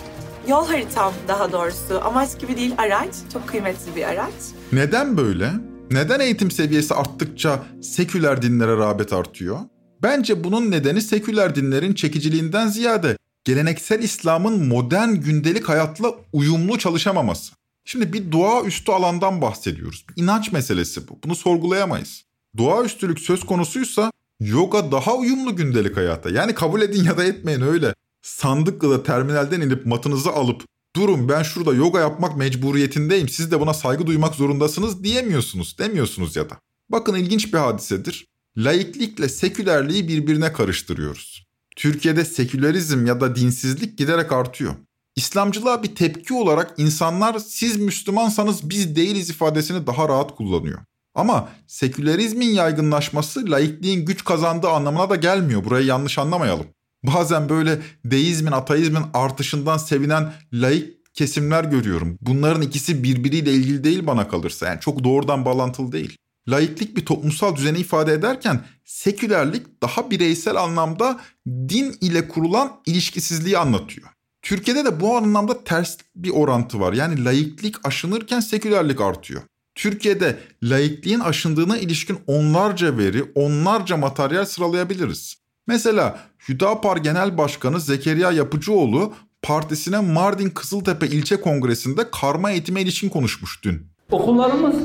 Yol 0.50 0.66
haritam 0.66 1.12
daha 1.28 1.52
doğrusu. 1.52 2.00
Amaç 2.04 2.40
gibi 2.40 2.56
değil 2.56 2.74
araç. 2.78 3.14
Çok 3.32 3.48
kıymetli 3.48 3.96
bir 3.96 4.02
araç. 4.02 4.34
Neden 4.72 5.16
böyle? 5.16 5.52
Neden 5.90 6.20
eğitim 6.20 6.50
seviyesi 6.50 6.94
arttıkça 6.94 7.62
seküler 7.82 8.42
dinlere 8.42 8.76
rağbet 8.76 9.12
artıyor? 9.12 9.58
Bence 10.02 10.44
bunun 10.44 10.70
nedeni 10.70 11.02
seküler 11.02 11.54
dinlerin 11.54 11.94
çekiciliğinden 11.94 12.68
ziyade 12.68 13.16
geleneksel 13.44 14.02
İslam'ın 14.02 14.68
modern 14.68 15.08
gündelik 15.08 15.68
hayatla 15.68 16.14
uyumlu 16.32 16.78
çalışamaması. 16.78 17.52
Şimdi 17.84 18.12
bir 18.12 18.32
doğaüstü 18.32 18.92
alandan 18.92 19.42
bahsediyoruz. 19.42 20.04
Bir 20.08 20.22
inanç 20.22 20.52
meselesi 20.52 21.08
bu. 21.08 21.18
Bunu 21.24 21.34
sorgulayamayız. 21.34 22.24
Doğaüstülük 22.58 23.20
söz 23.20 23.46
konusuysa 23.46 24.12
yoga 24.40 24.92
daha 24.92 25.14
uyumlu 25.14 25.56
gündelik 25.56 25.96
hayata. 25.96 26.30
Yani 26.30 26.54
kabul 26.54 26.82
edin 26.82 27.04
ya 27.04 27.18
da 27.18 27.24
etmeyin 27.24 27.60
öyle. 27.60 27.94
Sandıkla 28.22 28.90
da 28.90 29.02
terminalden 29.02 29.60
inip 29.60 29.86
matınızı 29.86 30.30
alıp 30.30 30.62
Durun 30.96 31.28
ben 31.28 31.42
şurada 31.42 31.74
yoga 31.74 32.00
yapmak 32.00 32.36
mecburiyetindeyim 32.36 33.28
siz 33.28 33.50
de 33.50 33.60
buna 33.60 33.74
saygı 33.74 34.06
duymak 34.06 34.34
zorundasınız 34.34 35.04
diyemiyorsunuz 35.04 35.78
demiyorsunuz 35.78 36.36
ya 36.36 36.50
da. 36.50 36.58
Bakın 36.88 37.14
ilginç 37.14 37.52
bir 37.52 37.58
hadisedir. 37.58 38.26
Laiklikle 38.56 39.28
sekülerliği 39.28 40.08
birbirine 40.08 40.52
karıştırıyoruz. 40.52 41.46
Türkiye'de 41.76 42.24
sekülerizm 42.24 43.06
ya 43.06 43.20
da 43.20 43.36
dinsizlik 43.36 43.98
giderek 43.98 44.32
artıyor. 44.32 44.74
İslamcılığa 45.16 45.82
bir 45.82 45.94
tepki 45.94 46.34
olarak 46.34 46.74
insanlar 46.76 47.38
siz 47.38 47.76
Müslümansanız 47.76 48.70
biz 48.70 48.96
değiliz 48.96 49.30
ifadesini 49.30 49.86
daha 49.86 50.08
rahat 50.08 50.36
kullanıyor. 50.36 50.78
Ama 51.14 51.48
sekülerizmin 51.66 52.54
yaygınlaşması 52.54 53.50
laikliğin 53.50 54.06
güç 54.06 54.24
kazandığı 54.24 54.68
anlamına 54.68 55.10
da 55.10 55.16
gelmiyor. 55.16 55.64
Burayı 55.64 55.86
yanlış 55.86 56.18
anlamayalım. 56.18 56.66
Bazen 57.02 57.48
böyle 57.48 57.82
deizmin, 58.04 58.52
ateizmin 58.52 59.02
artışından 59.14 59.78
sevinen 59.78 60.32
laik 60.52 61.14
kesimler 61.14 61.64
görüyorum. 61.64 62.18
Bunların 62.20 62.62
ikisi 62.62 63.02
birbiriyle 63.02 63.52
ilgili 63.52 63.84
değil 63.84 64.06
bana 64.06 64.28
kalırsa. 64.28 64.66
Yani 64.66 64.80
çok 64.80 65.04
doğrudan 65.04 65.44
bağlantılı 65.44 65.92
değil. 65.92 66.16
Laiklik 66.48 66.96
bir 66.96 67.06
toplumsal 67.06 67.56
düzeni 67.56 67.78
ifade 67.78 68.12
ederken 68.12 68.64
sekülerlik 68.84 69.82
daha 69.82 70.10
bireysel 70.10 70.56
anlamda 70.56 71.20
din 71.46 71.96
ile 72.00 72.28
kurulan 72.28 72.80
ilişkisizliği 72.86 73.58
anlatıyor. 73.58 74.08
Türkiye'de 74.42 74.84
de 74.84 75.00
bu 75.00 75.16
anlamda 75.16 75.64
ters 75.64 75.96
bir 76.16 76.30
orantı 76.30 76.80
var. 76.80 76.92
Yani 76.92 77.24
laiklik 77.24 77.86
aşınırken 77.86 78.40
sekülerlik 78.40 79.00
artıyor. 79.00 79.42
Türkiye'de 79.74 80.38
laikliğin 80.62 81.20
aşındığına 81.20 81.78
ilişkin 81.78 82.18
onlarca 82.26 82.98
veri, 82.98 83.22
onlarca 83.34 83.96
materyal 83.96 84.44
sıralayabiliriz. 84.44 85.39
Mesela 85.66 86.16
Hüdapar 86.48 86.96
Genel 86.96 87.38
Başkanı 87.38 87.80
Zekeriya 87.80 88.30
Yapıcıoğlu 88.32 89.12
partisine 89.42 90.00
Mardin 90.00 90.50
Kızıltepe 90.50 91.06
İlçe 91.06 91.40
Kongresi'nde 91.40 92.02
karma 92.20 92.50
eğitime 92.50 92.80
ilişkin 92.82 93.08
konuşmuş 93.08 93.64
dün. 93.64 93.86
Okullarımız 94.10 94.76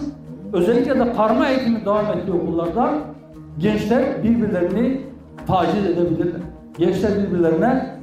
özellikle 0.53 0.99
de 0.99 1.13
karma 1.13 1.49
eğitimi 1.49 1.85
devam 1.85 2.05
ettiği 2.05 2.31
okullarda 2.31 2.99
gençler 3.57 4.23
birbirlerini 4.23 5.01
taciz 5.47 5.85
edebilirler. 5.85 6.41
Gençler 6.77 7.23
birbirlerine 7.23 7.99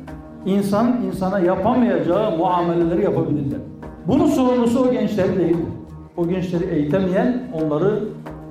insan 0.46 1.02
insana 1.02 1.38
yapamayacağı 1.38 2.36
muameleleri 2.36 3.04
yapabilirler. 3.04 3.60
Bunun 4.06 4.26
sorumlusu 4.26 4.80
o 4.80 4.92
gençler 4.92 5.38
değil. 5.38 5.56
O 6.16 6.28
gençleri 6.28 6.64
eğitemeyen, 6.64 7.50
onları 7.52 8.04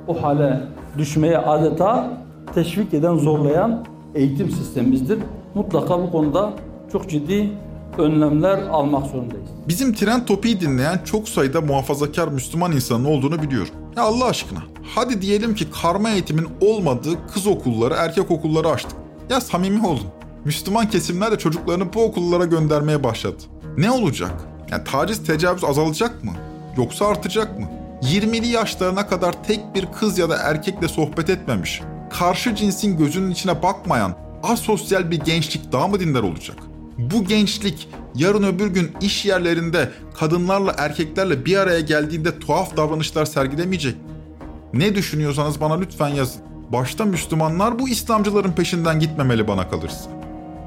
o 0.08 0.24
hale 0.24 0.60
düşmeye 0.98 1.38
adeta 1.38 2.18
teşvik 2.54 2.94
eden, 2.94 3.16
zorlayan 3.16 3.86
eğitim 4.16 4.52
sistemimizdir. 4.52 5.20
Mutlaka 5.56 6.00
bu 6.00 6.12
konuda 6.12 6.54
çok 6.92 7.10
ciddi 7.10 7.52
önlemler 7.98 8.58
almak 8.58 9.08
zorundayız. 9.08 9.50
Bizim 9.68 9.94
tren 9.94 10.26
topiği 10.26 10.62
dinleyen 10.62 11.02
çok 11.06 11.30
sayıda 11.30 11.62
muhafazakar 11.62 12.28
Müslüman 12.28 12.72
insanın 12.72 13.06
olduğunu 13.06 13.42
biliyorum. 13.42 13.74
Ya 13.98 14.04
Allah 14.04 14.26
aşkına 14.26 14.60
hadi 14.96 15.22
diyelim 15.22 15.56
ki 15.56 15.66
karma 15.82 16.10
eğitimin 16.10 16.48
olmadığı 16.62 17.28
kız 17.34 17.48
okulları, 17.48 17.94
erkek 17.94 18.32
okulları 18.32 18.70
açtık. 18.70 18.98
Ya 19.30 19.42
samimi 19.42 19.88
olun. 19.88 20.08
Müslüman 20.46 20.90
kesimler 20.90 21.32
de 21.32 21.38
çocuklarını 21.38 21.94
bu 21.94 22.04
okullara 22.04 22.46
göndermeye 22.46 23.04
başladı. 23.04 23.44
Ne 23.78 23.92
olacak? 23.92 24.32
Yani 24.72 24.84
taciz, 24.84 25.24
tecavüz 25.24 25.64
azalacak 25.64 26.24
mı? 26.24 26.32
Yoksa 26.78 27.08
artacak 27.08 27.60
mı? 27.60 27.66
20'li 28.02 28.48
yaşlarına 28.48 29.08
kadar 29.08 29.44
tek 29.44 29.76
bir 29.76 29.86
kız 29.86 30.18
ya 30.18 30.30
da 30.30 30.38
erkekle 30.38 30.88
sohbet 30.88 31.30
etmemiş, 31.30 31.82
karşı 32.20 32.56
cinsin 32.56 32.98
gözünün 32.98 33.32
içine 33.32 33.64
bakmayan 33.64 34.16
asosyal 34.44 35.12
bir 35.12 35.20
gençlik 35.20 35.72
daha 35.72 35.88
mı 35.88 36.00
dindar 36.00 36.24
olacak? 36.24 36.58
Bu 36.98 37.24
gençlik 37.24 37.90
yarın 38.16 38.44
öbür 38.44 38.68
gün 38.68 38.92
iş 39.02 39.26
yerlerinde 39.26 39.90
kadınlarla 40.14 40.76
erkeklerle 40.78 41.46
bir 41.46 41.58
araya 41.58 41.80
geldiğinde 41.80 42.40
tuhaf 42.40 42.78
davranışlar 42.78 43.26
sergilemeyecek. 43.26 43.96
Ne 44.74 44.96
düşünüyorsanız 44.96 45.62
bana 45.62 45.80
lütfen 45.80 46.08
yazın. 46.08 46.42
Başta 46.70 47.06
Müslümanlar 47.06 47.80
bu 47.80 47.90
İslamcıların 47.90 48.52
peşinden 48.52 49.00
gitmemeli 49.00 49.48
bana 49.48 49.70
kalırsa. 49.70 50.10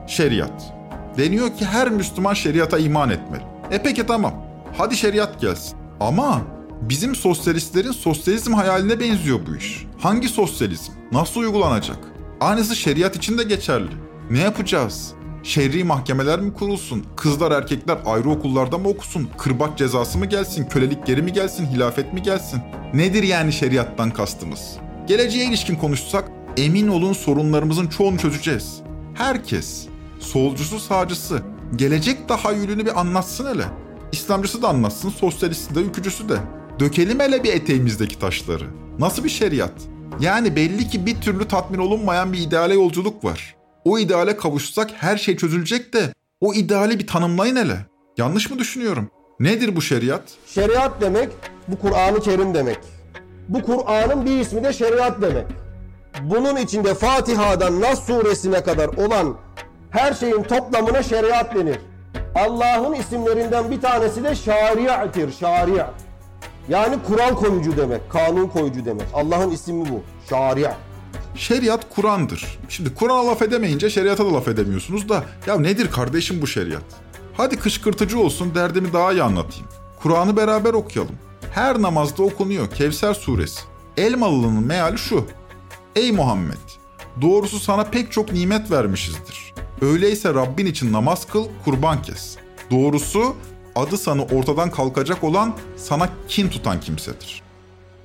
Şeriat. 0.07 0.74
Deniyor 1.18 1.57
ki 1.57 1.64
her 1.64 1.90
Müslüman 1.90 2.35
şeriata 2.35 2.78
iman 2.78 3.11
etmeli. 3.11 3.42
E 3.70 3.83
peki 3.83 4.07
tamam. 4.07 4.35
Hadi 4.78 4.96
şeriat 4.96 5.40
gelsin. 5.40 5.78
Ama 6.00 6.40
bizim 6.83 7.15
sosyalistlerin 7.15 7.93
sosyalizm 7.93 8.53
hayaline 8.53 9.01
benziyor 9.01 9.41
bu 9.47 9.57
iş. 9.57 9.87
Hangi 9.99 10.29
sosyalizm? 10.29 10.93
Nasıl 11.13 11.41
uygulanacak? 11.41 11.99
Aynısı 12.41 12.77
şeriat 12.77 13.17
için 13.17 13.39
de 13.39 13.43
geçerli. 13.43 13.91
Ne 14.31 14.39
yapacağız? 14.39 15.13
Şerri 15.43 15.85
mahkemeler 15.85 16.41
mi 16.41 16.55
kurulsun? 16.55 17.05
Kızlar 17.17 17.53
erkekler 17.53 17.99
ayrı 18.07 18.31
okullarda 18.31 18.79
mı 18.79 18.89
okusun? 18.89 19.29
Kırbaç 19.39 19.79
cezası 19.79 20.19
mı 20.19 20.27
gelsin? 20.27 20.69
Kölelik 20.69 21.07
geri 21.07 21.23
mi 21.23 21.33
gelsin? 21.33 21.67
Hilafet 21.67 22.13
mi 22.13 22.23
gelsin? 22.23 22.61
Nedir 22.95 23.23
yani 23.23 23.53
şeriattan 23.53 24.11
kastımız? 24.11 24.77
Geleceğe 25.07 25.45
ilişkin 25.45 25.77
konuşsak 25.77 26.31
emin 26.57 26.89
olun 26.89 27.13
sorunlarımızın 27.13 27.87
çoğunu 27.87 28.19
çözeceğiz. 28.19 28.81
Herkes, 29.15 29.87
solcusu 30.21 30.81
sağcısı, 30.81 31.43
gelecek 31.77 32.29
tahayyülünü 32.29 32.87
bir 32.87 33.01
anlatsın 33.01 33.55
hele. 33.55 33.65
İslamcısı 34.13 34.63
da 34.63 34.69
anlatsın, 34.69 35.11
sosyalisti 35.11 35.75
de, 35.75 35.81
ülkücüsü 35.81 36.29
de. 36.29 36.39
Dökelim 36.81 37.21
hele 37.21 37.45
bir 37.45 37.53
eteğimizdeki 37.53 38.19
taşları. 38.19 38.65
Nasıl 38.99 39.25
bir 39.25 39.29
şeriat? 39.29 39.73
Yani 40.21 40.57
belli 40.57 40.89
ki 40.89 41.07
bir 41.07 41.21
türlü 41.21 41.49
tatmin 41.49 41.79
olunmayan 41.79 42.33
bir 42.33 42.39
ideale 42.39 42.75
yolculuk 42.75 43.25
var. 43.25 43.57
O 43.85 43.99
ideale 43.99 44.37
kavuşsak 44.37 44.91
her 44.95 45.17
şey 45.17 45.37
çözülecek 45.37 45.93
de 45.93 46.15
o 46.41 46.55
ideali 46.55 46.99
bir 46.99 47.07
tanımlayın 47.07 47.57
hele. 47.57 47.77
Yanlış 48.19 48.51
mı 48.51 48.59
düşünüyorum? 48.59 49.11
Nedir 49.41 49.77
bu 49.77 49.83
şeriat? 49.83 50.23
Şeriat 50.47 51.01
demek 51.01 51.29
bu 51.69 51.79
Kur'an-ı 51.79 52.21
Kerim 52.21 52.55
demek. 52.55 52.79
Bu 53.49 53.63
Kur'an'ın 53.63 54.25
bir 54.25 54.41
ismi 54.41 54.65
de 54.65 54.73
şeriat 54.73 55.23
demek. 55.23 55.47
Bunun 56.23 56.57
içinde 56.57 56.95
Fatiha'dan 56.95 57.81
Nas 57.81 58.07
suresine 58.07 58.63
kadar 58.63 58.87
olan 58.87 59.37
her 59.91 60.13
şeyin 60.13 60.43
toplamına 60.43 61.03
şeriat 61.03 61.55
denir. 61.55 61.79
Allah'ın 62.35 62.93
isimlerinden 62.93 63.71
bir 63.71 63.81
tanesi 63.81 64.25
de 64.25 64.35
şari'tir, 64.35 65.33
şari'. 65.33 65.87
Yani 66.68 66.96
kural 67.07 67.35
koyucu 67.35 67.77
demek, 67.77 68.11
kanun 68.11 68.46
koyucu 68.46 68.85
demek. 68.85 69.07
Allah'ın 69.14 69.50
ismi 69.50 69.90
bu, 69.90 70.03
şari'. 70.31 70.70
Şeriat 71.35 71.94
Kur'an'dır. 71.94 72.59
Şimdi 72.68 72.94
Kur'an'a 72.94 73.27
laf 73.27 73.42
edemeyince 73.42 73.90
şeriata 73.90 74.27
da 74.27 74.35
laf 74.35 74.48
edemiyorsunuz 74.48 75.09
da 75.09 75.24
ya 75.46 75.57
nedir 75.59 75.90
kardeşim 75.90 76.42
bu 76.42 76.46
şeriat? 76.46 76.83
Hadi 77.37 77.57
kışkırtıcı 77.57 78.18
olsun 78.18 78.55
derdimi 78.55 78.92
daha 78.92 79.12
iyi 79.12 79.22
anlatayım. 79.22 79.66
Kur'an'ı 80.03 80.37
beraber 80.37 80.74
okuyalım. 80.74 81.14
Her 81.55 81.83
namazda 81.83 82.22
okunuyor 82.22 82.70
Kevser 82.70 83.14
suresi. 83.14 83.61
Elmalı'nın 83.96 84.66
meali 84.66 84.98
şu. 84.98 85.24
Ey 85.96 86.12
Muhammed! 86.12 86.55
Doğrusu 87.22 87.61
sana 87.61 87.85
pek 87.85 88.12
çok 88.12 88.33
nimet 88.33 88.70
vermişizdir. 88.70 89.55
Öyleyse 89.81 90.35
Rabbin 90.35 90.66
için 90.66 90.92
namaz 90.92 91.27
kıl, 91.27 91.46
kurban 91.64 92.03
kes. 92.03 92.37
Doğrusu 92.70 93.37
adı 93.77 93.99
sana 93.99 94.23
ortadan 94.23 94.71
kalkacak 94.71 95.25
olan 95.25 95.55
sana 95.77 96.09
kin 96.29 96.49
tutan 96.49 96.81
kimsedir. 96.81 97.43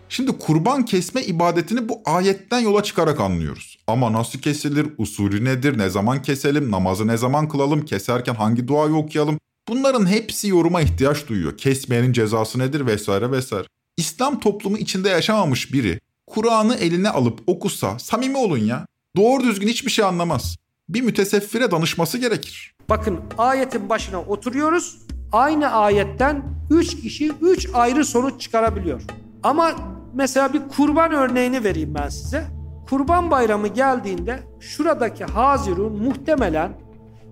Şimdi 0.09 0.37
kurban 0.37 0.85
kesme 0.85 1.21
ibadetini 1.23 1.89
bu 1.89 2.01
ayetten 2.05 2.59
yola 2.59 2.83
çıkarak 2.83 3.19
anlıyoruz. 3.19 3.77
Ama 3.87 4.13
nasıl 4.13 4.39
kesilir, 4.39 4.87
usulü 4.97 5.45
nedir, 5.45 5.77
ne 5.77 5.89
zaman 5.89 6.21
keselim, 6.21 6.71
namazı 6.71 7.07
ne 7.07 7.17
zaman 7.17 7.49
kılalım, 7.49 7.85
keserken 7.85 8.35
hangi 8.35 8.67
duayı 8.67 8.93
okuyalım? 8.93 9.39
Bunların 9.67 10.07
hepsi 10.07 10.47
yoruma 10.47 10.81
ihtiyaç 10.81 11.27
duyuyor. 11.27 11.57
Kesmeyenin 11.57 12.13
cezası 12.13 12.59
nedir 12.59 12.85
vesaire 12.85 13.31
vesaire. 13.31 13.67
İslam 13.97 14.39
toplumu 14.39 14.77
içinde 14.77 15.09
yaşamamış 15.09 15.73
biri 15.73 15.99
Kur'an'ı 16.27 16.75
eline 16.75 17.09
alıp 17.09 17.39
okusa 17.47 17.99
samimi 17.99 18.37
olun 18.37 18.57
ya. 18.57 18.85
Doğru 19.15 19.43
düzgün 19.43 19.67
hiçbir 19.67 19.91
şey 19.91 20.05
anlamaz. 20.05 20.55
Bir 20.89 21.01
müteseffire 21.01 21.71
danışması 21.71 22.17
gerekir. 22.17 22.73
Bakın 22.89 23.19
ayetin 23.37 23.89
başına 23.89 24.21
oturuyoruz. 24.21 24.97
Aynı 25.31 25.67
ayetten 25.71 26.43
3 26.69 27.01
kişi 27.01 27.31
3 27.41 27.69
ayrı 27.73 28.05
sonuç 28.05 28.41
çıkarabiliyor. 28.41 29.01
Ama 29.43 29.71
mesela 30.13 30.53
bir 30.53 30.61
kurban 30.77 31.11
örneğini 31.11 31.63
vereyim 31.63 31.95
ben 31.95 32.09
size. 32.09 32.43
Kurban 32.89 33.31
bayramı 33.31 33.67
geldiğinde 33.67 34.39
şuradaki 34.59 35.25
Hazirun 35.25 36.03
muhtemelen 36.03 36.71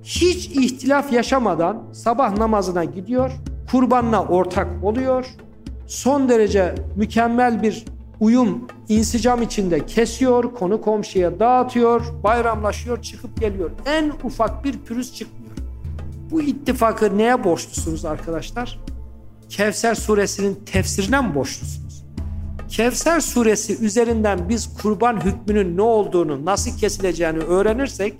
hiç 0.03 0.47
ihtilaf 0.47 1.13
yaşamadan 1.13 1.83
sabah 1.93 2.37
namazına 2.37 2.83
gidiyor, 2.83 3.31
kurbanla 3.71 4.25
ortak 4.27 4.83
oluyor. 4.83 5.25
Son 5.87 6.29
derece 6.29 6.75
mükemmel 6.95 7.63
bir 7.63 7.85
uyum, 8.19 8.67
insicam 8.89 9.41
içinde 9.41 9.85
kesiyor, 9.85 10.55
konu 10.55 10.81
komşuya 10.81 11.39
dağıtıyor, 11.39 12.01
bayramlaşıyor, 12.23 13.01
çıkıp 13.01 13.39
geliyor. 13.39 13.71
En 13.85 14.11
ufak 14.23 14.63
bir 14.63 14.79
pürüz 14.79 15.15
çıkmıyor. 15.15 15.46
Bu 16.31 16.41
ittifakı 16.41 17.17
neye 17.17 17.43
borçlusunuz 17.43 18.05
arkadaşlar? 18.05 18.79
Kevser 19.49 19.95
suresinin 19.95 20.55
tefsirine 20.65 21.21
mi 21.21 21.35
borçlusunuz? 21.35 22.03
Kevser 22.69 23.19
suresi 23.19 23.77
üzerinden 23.77 24.49
biz 24.49 24.73
kurban 24.81 25.25
hükmünün 25.25 25.77
ne 25.77 25.81
olduğunu, 25.81 26.45
nasıl 26.45 26.77
kesileceğini 26.77 27.39
öğrenirsek 27.39 28.13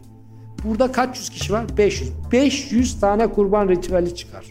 burada 0.63 0.91
kaç 0.91 1.17
yüz 1.17 1.29
kişi 1.29 1.53
var? 1.53 1.65
500. 1.77 2.11
500 2.31 2.99
tane 2.99 3.27
kurban 3.27 3.69
ritüeli 3.69 4.15
çıkar. 4.15 4.45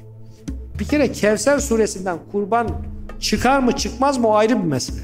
Bir 0.79 0.85
kere 0.85 1.13
Kevser 1.13 1.59
suresinden 1.59 2.19
kurban 2.33 2.69
çıkar 3.21 3.61
mı 3.61 3.73
çıkmaz 3.73 4.19
mı 4.19 4.29
o 4.29 4.35
ayrı 4.35 4.59
bir 4.59 4.65
mesele. 4.65 5.01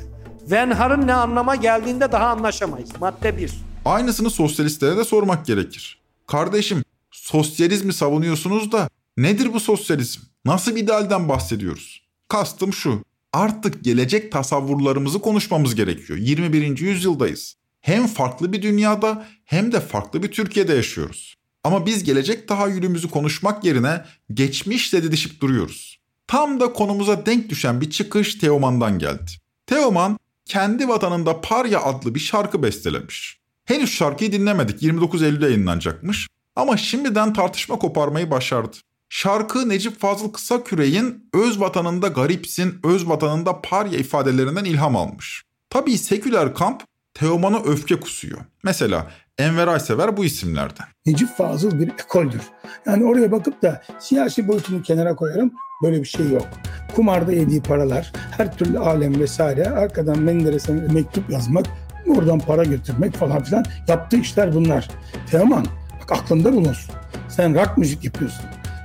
Venhar'ın 0.50 1.06
ne 1.06 1.14
anlama 1.14 1.56
geldiğinde 1.56 2.12
daha 2.12 2.26
anlaşamayız. 2.26 2.90
Madde 3.00 3.36
1. 3.36 3.52
Aynısını 3.84 4.30
sosyalistlere 4.30 4.96
de 4.96 5.04
sormak 5.04 5.46
gerekir. 5.46 6.02
Kardeşim 6.26 6.82
sosyalizmi 7.12 7.92
savunuyorsunuz 7.92 8.72
da 8.72 8.88
nedir 9.16 9.52
bu 9.52 9.60
sosyalizm? 9.60 10.20
Nasıl 10.44 10.76
bir 10.76 10.82
idealden 10.82 11.28
bahsediyoruz? 11.28 12.02
Kastım 12.28 12.72
şu. 12.72 13.02
Artık 13.32 13.84
gelecek 13.84 14.32
tasavvurlarımızı 14.32 15.18
konuşmamız 15.18 15.74
gerekiyor. 15.74 16.18
21. 16.18 16.78
yüzyıldayız. 16.78 17.56
Hem 17.80 18.06
farklı 18.06 18.52
bir 18.52 18.62
dünyada 18.62 19.26
hem 19.44 19.72
de 19.72 19.80
farklı 19.80 20.22
bir 20.22 20.32
Türkiye'de 20.32 20.74
yaşıyoruz. 20.74 21.34
Ama 21.64 21.86
biz 21.86 22.04
gelecek 22.04 22.48
tahayyülümüzü 22.48 23.10
konuşmak 23.10 23.64
yerine 23.64 24.04
geçmişle 24.34 25.02
didişip 25.02 25.40
duruyoruz. 25.40 25.98
Tam 26.26 26.60
da 26.60 26.72
konumuza 26.72 27.26
denk 27.26 27.48
düşen 27.48 27.80
bir 27.80 27.90
çıkış 27.90 28.34
Teoman'dan 28.34 28.98
geldi. 28.98 29.30
Teoman 29.66 30.18
kendi 30.44 30.88
vatanında 30.88 31.40
Parya 31.40 31.82
adlı 31.82 32.14
bir 32.14 32.20
şarkı 32.20 32.62
bestelemiş. 32.62 33.38
Henüz 33.64 33.90
şarkıyı 33.90 34.32
dinlemedik 34.32 34.82
29 34.82 35.22
Eylül'de 35.22 35.44
yayınlanacakmış 35.44 36.28
ama 36.56 36.76
şimdiden 36.76 37.32
tartışma 37.32 37.78
koparmayı 37.78 38.30
başardı. 38.30 38.76
Şarkı 39.08 39.68
Necip 39.68 40.00
Fazıl 40.00 40.32
Kısaküre'nin 40.32 41.30
öz 41.34 41.60
vatanında 41.60 42.08
garipsin, 42.08 42.80
öz 42.84 43.08
vatanında 43.08 43.60
parya 43.60 43.98
ifadelerinden 43.98 44.64
ilham 44.64 44.96
almış. 44.96 45.42
Tabii 45.70 45.98
seküler 45.98 46.54
kamp 46.54 46.82
Teoman'a 47.14 47.62
öfke 47.62 48.00
kusuyor. 48.00 48.38
Mesela 48.64 49.10
Enver 49.38 49.68
Aysever 49.68 50.16
bu 50.16 50.24
isimlerden. 50.24 50.86
Necip 51.06 51.36
Fazıl 51.36 51.80
bir 51.80 51.88
ekoldür. 51.88 52.40
Yani 52.86 53.04
oraya 53.04 53.32
bakıp 53.32 53.62
da 53.62 53.82
siyasi 53.98 54.48
boyutunu 54.48 54.82
kenara 54.82 55.16
koyarım. 55.16 55.52
Böyle 55.82 56.00
bir 56.00 56.08
şey 56.08 56.28
yok. 56.28 56.48
Kumarda 56.94 57.32
yediği 57.32 57.62
paralar, 57.62 58.12
her 58.36 58.58
türlü 58.58 58.78
alem 58.78 59.20
vesaire, 59.20 59.64
arkadan 59.64 60.18
Menderes'e 60.18 60.72
mektup 60.72 61.30
yazmak, 61.30 61.66
oradan 62.08 62.38
para 62.38 62.64
götürmek 62.64 63.16
falan 63.16 63.42
filan 63.42 63.64
yaptığı 63.88 64.16
işler 64.16 64.54
bunlar. 64.54 64.88
Teoman 65.30 65.66
aklında 66.12 66.52
bulunsun. 66.52 66.94
Sen 67.28 67.54
rock 67.54 67.78
müzik 67.78 68.04
yapıyorsun. 68.04 68.44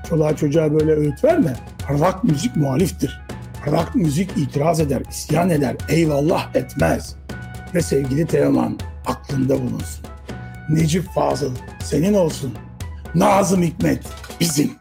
Çoluğa 0.10 0.36
çocuğa 0.36 0.74
böyle 0.74 0.92
öğüt 0.92 1.24
verme. 1.24 1.56
Rock 1.90 2.24
müzik 2.24 2.56
muhaliftir. 2.56 3.22
Rock 3.68 3.96
müzik 3.96 4.30
itiraz 4.38 4.80
eder, 4.80 5.02
isyan 5.10 5.50
eder, 5.50 5.76
eyvallah 5.90 6.56
etmez. 6.56 7.16
Ve 7.76 7.82
sevgili 7.82 8.26
Teoman 8.26 8.80
aklında 9.06 9.54
bulunsun. 9.62 10.06
Necip 10.70 11.14
Fazıl 11.14 11.52
senin 11.84 12.14
olsun. 12.14 12.54
Nazım 13.16 13.64
Hikmet 13.64 14.04
bizim. 14.40 14.72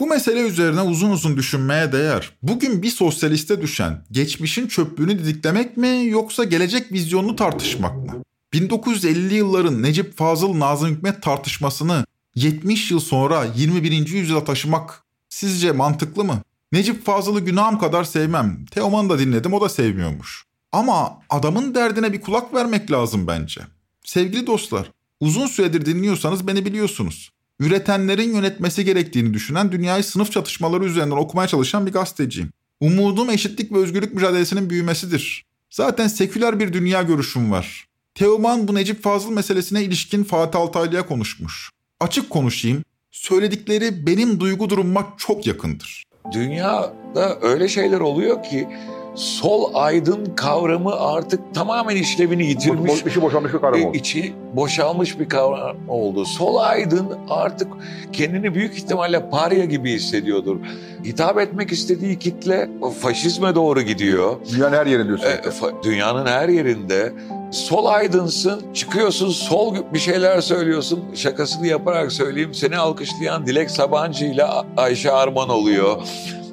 Bu 0.00 0.06
mesele 0.06 0.40
üzerine 0.40 0.80
uzun 0.80 1.10
uzun 1.10 1.36
düşünmeye 1.36 1.92
değer. 1.92 2.32
Bugün 2.42 2.82
bir 2.82 2.90
sosyaliste 2.90 3.62
düşen 3.62 4.04
geçmişin 4.10 4.66
çöplüğünü 4.66 5.18
didiklemek 5.18 5.76
mi 5.76 6.06
yoksa 6.06 6.44
gelecek 6.44 6.92
vizyonunu 6.92 7.36
tartışmak 7.36 7.96
mı? 7.96 8.22
1950'li 8.52 9.34
yılların 9.34 9.82
Necip 9.82 10.16
Fazıl 10.16 10.58
Nazım 10.58 10.90
Hikmet 10.90 11.22
tartışmasını 11.22 12.06
70 12.34 12.90
yıl 12.90 13.00
sonra 13.00 13.46
21. 13.56 14.06
yüzyıla 14.06 14.44
taşımak 14.44 15.04
sizce 15.28 15.72
mantıklı 15.72 16.24
mı? 16.24 16.42
Necip 16.72 17.06
Fazıl'ı 17.06 17.40
günahım 17.40 17.78
kadar 17.78 18.04
sevmem. 18.04 18.66
Teoman'ı 18.70 19.10
da 19.10 19.18
dinledim 19.18 19.52
o 19.52 19.60
da 19.60 19.68
sevmiyormuş. 19.68 20.44
Ama 20.72 21.18
adamın 21.30 21.74
derdine 21.74 22.12
bir 22.12 22.20
kulak 22.20 22.54
vermek 22.54 22.90
lazım 22.90 23.26
bence. 23.26 23.60
Sevgili 24.04 24.46
dostlar, 24.46 24.90
uzun 25.20 25.46
süredir 25.46 25.86
dinliyorsanız 25.86 26.46
beni 26.46 26.64
biliyorsunuz. 26.64 27.30
Üretenlerin 27.60 28.34
yönetmesi 28.34 28.84
gerektiğini 28.84 29.34
düşünen 29.34 29.72
dünyayı 29.72 30.04
sınıf 30.04 30.32
çatışmaları 30.32 30.84
üzerinden 30.84 31.16
okumaya 31.16 31.48
çalışan 31.48 31.86
bir 31.86 31.92
gazeteciyim. 31.92 32.50
Umudum 32.80 33.30
eşitlik 33.30 33.72
ve 33.72 33.78
özgürlük 33.78 34.14
mücadelesinin 34.14 34.70
büyümesidir. 34.70 35.44
Zaten 35.70 36.08
seküler 36.08 36.60
bir 36.60 36.72
dünya 36.72 37.02
görüşüm 37.02 37.50
var. 37.50 37.87
Teoman 38.18 38.68
bu 38.68 38.74
Necip 38.74 39.02
Fazıl 39.02 39.30
meselesine 39.30 39.82
ilişkin 39.82 40.24
Fatih 40.24 40.60
Altaylı'ya 40.60 41.06
konuşmuş. 41.06 41.70
Açık 42.00 42.30
konuşayım, 42.30 42.84
söyledikleri 43.10 44.06
benim 44.06 44.40
duygu 44.40 44.70
durumuma 44.70 45.06
çok 45.16 45.46
yakındır. 45.46 46.04
Dünyada 46.32 47.38
öyle 47.42 47.68
şeyler 47.68 48.00
oluyor 48.00 48.42
ki 48.42 48.68
sol 49.14 49.70
aydın 49.74 50.34
kavramı 50.36 50.94
artık 51.00 51.54
tamamen 51.54 51.96
işlevini 51.96 52.46
yitirmiş. 52.46 52.92
Bo- 52.92 53.08
içi 53.10 53.22
boşalmış 53.22 53.52
bir 53.54 53.58
kavram 53.58 53.82
oldu. 53.84 53.96
İçi 53.96 54.34
boşalmış 54.56 55.18
bir 55.18 55.28
kavram 55.28 55.76
oldu. 55.88 56.24
Sol 56.24 56.56
aydın 56.56 57.18
artık 57.30 57.68
kendini 58.12 58.54
büyük 58.54 58.74
ihtimalle 58.74 59.30
parya 59.30 59.64
gibi 59.64 59.92
hissediyordur. 59.92 60.56
Hitap 61.04 61.38
etmek 61.38 61.72
istediği 61.72 62.18
kitle 62.18 62.70
faşizme 63.00 63.54
doğru 63.54 63.82
gidiyor. 63.82 64.36
Dünyanın 64.52 64.76
her 64.76 64.86
yerinde 64.86 65.08
diyorsun. 65.08 65.26
E, 65.26 65.30
fa- 65.30 65.82
dünyanın 65.82 66.26
her 66.26 66.48
yerinde. 66.48 67.12
Sol 67.50 67.86
aydınsın, 67.86 68.72
çıkıyorsun 68.74 69.28
sol 69.30 69.76
bir 69.92 69.98
şeyler 69.98 70.40
söylüyorsun. 70.40 71.04
Şakasını 71.14 71.66
yaparak 71.66 72.12
söyleyeyim. 72.12 72.54
Seni 72.54 72.76
alkışlayan 72.76 73.46
Dilek 73.46 73.70
Sabancı 73.70 74.24
ile 74.24 74.44
Ayşe 74.76 75.12
Arman 75.12 75.48
oluyor. 75.48 75.96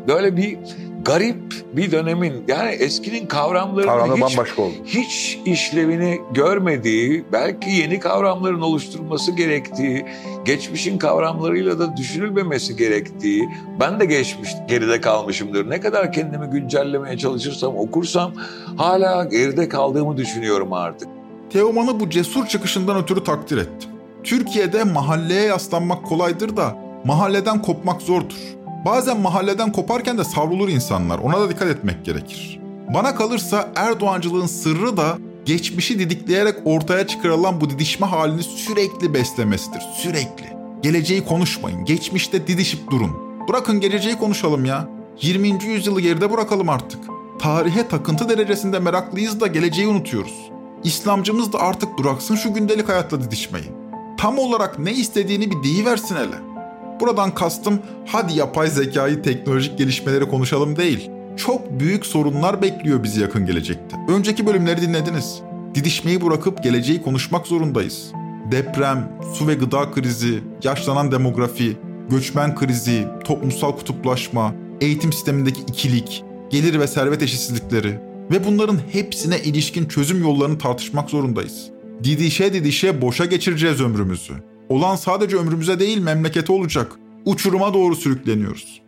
Böyle 0.07 0.37
bir 0.37 0.57
garip 1.05 1.65
bir 1.73 1.91
dönemin 1.91 2.43
yani 2.47 2.69
eskinin 2.69 3.27
kavramlarının 3.27 3.91
Kavramlar 3.91 4.29
hiç, 4.29 4.37
bambaşka 4.37 4.61
oldu. 4.61 4.73
hiç 4.85 5.39
işlevini 5.45 6.21
görmediği, 6.33 7.25
belki 7.31 7.69
yeni 7.69 7.99
kavramların 7.99 8.61
oluşturulması 8.61 9.31
gerektiği, 9.31 10.05
geçmişin 10.45 10.97
kavramlarıyla 10.97 11.79
da 11.79 11.97
düşünülmemesi 11.97 12.75
gerektiği, 12.75 13.49
ben 13.79 13.99
de 13.99 14.05
geçmiş 14.05 14.49
geride 14.67 15.01
kalmışımdır. 15.01 15.69
Ne 15.69 15.79
kadar 15.79 16.11
kendimi 16.11 16.47
güncellemeye 16.47 17.17
çalışırsam, 17.17 17.75
okursam 17.77 18.33
hala 18.77 19.23
geride 19.23 19.69
kaldığımı 19.69 20.17
düşünüyorum 20.17 20.73
artık. 20.73 21.07
Teoman'ı 21.49 21.99
bu 21.99 22.09
cesur 22.09 22.47
çıkışından 22.47 22.97
ötürü 22.97 23.23
takdir 23.23 23.57
ettim. 23.57 23.89
Türkiye'de 24.23 24.83
mahalleye 24.83 25.43
yaslanmak 25.43 26.05
kolaydır 26.05 26.57
da 26.57 26.77
mahalleden 27.05 27.61
kopmak 27.61 28.01
zordur. 28.01 28.54
Bazen 28.85 29.19
mahalleden 29.19 29.71
koparken 29.71 30.17
de 30.17 30.23
savrulur 30.23 30.69
insanlar. 30.69 31.19
Ona 31.19 31.39
da 31.39 31.49
dikkat 31.49 31.67
etmek 31.67 32.05
gerekir. 32.05 32.59
Bana 32.93 33.15
kalırsa 33.15 33.69
Erdoğancılığın 33.75 34.45
sırrı 34.45 34.97
da 34.97 35.17
geçmişi 35.45 35.99
didikleyerek 35.99 36.55
ortaya 36.65 37.07
çıkarılan 37.07 37.61
bu 37.61 37.69
didişme 37.69 38.07
halini 38.07 38.43
sürekli 38.43 39.13
beslemesidir. 39.13 39.81
Sürekli. 39.97 40.45
Geleceği 40.81 41.25
konuşmayın. 41.25 41.85
Geçmişte 41.85 42.47
didişip 42.47 42.91
durun. 42.91 43.11
Bırakın 43.49 43.79
geleceği 43.79 44.17
konuşalım 44.17 44.65
ya. 44.65 44.87
20. 45.21 45.63
yüzyılı 45.63 46.01
geride 46.01 46.31
bırakalım 46.31 46.69
artık. 46.69 46.99
Tarihe 47.39 47.87
takıntı 47.87 48.29
derecesinde 48.29 48.79
meraklıyız 48.79 49.39
da 49.39 49.47
geleceği 49.47 49.87
unutuyoruz. 49.87 50.51
İslamcımız 50.83 51.53
da 51.53 51.59
artık 51.59 51.99
bıraksın 51.99 52.35
şu 52.35 52.53
gündelik 52.53 52.89
hayatla 52.89 53.23
didişmeyi. 53.23 53.71
Tam 54.17 54.39
olarak 54.39 54.79
ne 54.79 54.91
istediğini 54.93 55.51
bir 55.51 55.63
deyiversin 55.63 56.15
hele. 56.15 56.54
Buradan 56.99 57.33
kastım 57.33 57.79
hadi 58.05 58.37
yapay 58.37 58.67
zekayı, 58.67 59.21
teknolojik 59.21 59.77
gelişmeleri 59.77 60.29
konuşalım 60.29 60.75
değil. 60.75 61.09
Çok 61.37 61.79
büyük 61.79 62.05
sorunlar 62.05 62.61
bekliyor 62.61 63.03
bizi 63.03 63.21
yakın 63.21 63.45
gelecekte. 63.45 63.95
Önceki 64.07 64.47
bölümleri 64.47 64.81
dinlediniz. 64.81 65.41
Didişmeyi 65.75 66.25
bırakıp 66.25 66.63
geleceği 66.63 67.01
konuşmak 67.01 67.47
zorundayız. 67.47 68.11
Deprem, 68.51 69.11
su 69.33 69.47
ve 69.47 69.53
gıda 69.53 69.91
krizi, 69.91 70.39
yaşlanan 70.63 71.11
demografi, 71.11 71.77
göçmen 72.09 72.55
krizi, 72.55 73.07
toplumsal 73.23 73.71
kutuplaşma, 73.71 74.53
eğitim 74.81 75.13
sistemindeki 75.13 75.61
ikilik, 75.61 76.23
gelir 76.49 76.79
ve 76.79 76.87
servet 76.87 77.21
eşitsizlikleri 77.21 77.99
ve 78.31 78.47
bunların 78.47 78.79
hepsine 78.91 79.39
ilişkin 79.39 79.85
çözüm 79.85 80.21
yollarını 80.21 80.57
tartışmak 80.57 81.09
zorundayız. 81.09 81.69
Didişe 82.03 82.53
didişe 82.53 83.01
boşa 83.01 83.25
geçireceğiz 83.25 83.81
ömrümüzü. 83.81 84.33
Olan 84.69 84.95
sadece 84.95 85.37
ömrümüze 85.37 85.79
değil 85.79 85.97
memlekete 85.97 86.53
olacak. 86.53 86.91
Uçuruma 87.25 87.73
doğru 87.73 87.95
sürükleniyoruz. 87.95 88.81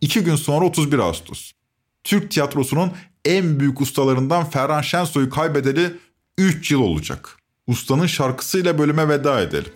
İki 0.00 0.20
gün 0.20 0.36
sonra 0.36 0.64
31 0.64 0.98
Ağustos. 0.98 1.52
Türk 2.04 2.30
tiyatrosunun 2.30 2.92
en 3.24 3.60
büyük 3.60 3.80
ustalarından 3.80 4.44
Ferhan 4.44 4.82
Şensoy'u 4.82 5.30
kaybedeli 5.30 5.96
3 6.38 6.70
yıl 6.70 6.80
olacak. 6.80 7.36
Ustanın 7.66 8.06
şarkısıyla 8.06 8.78
bölüme 8.78 9.08
veda 9.08 9.40
edelim. 9.40 9.72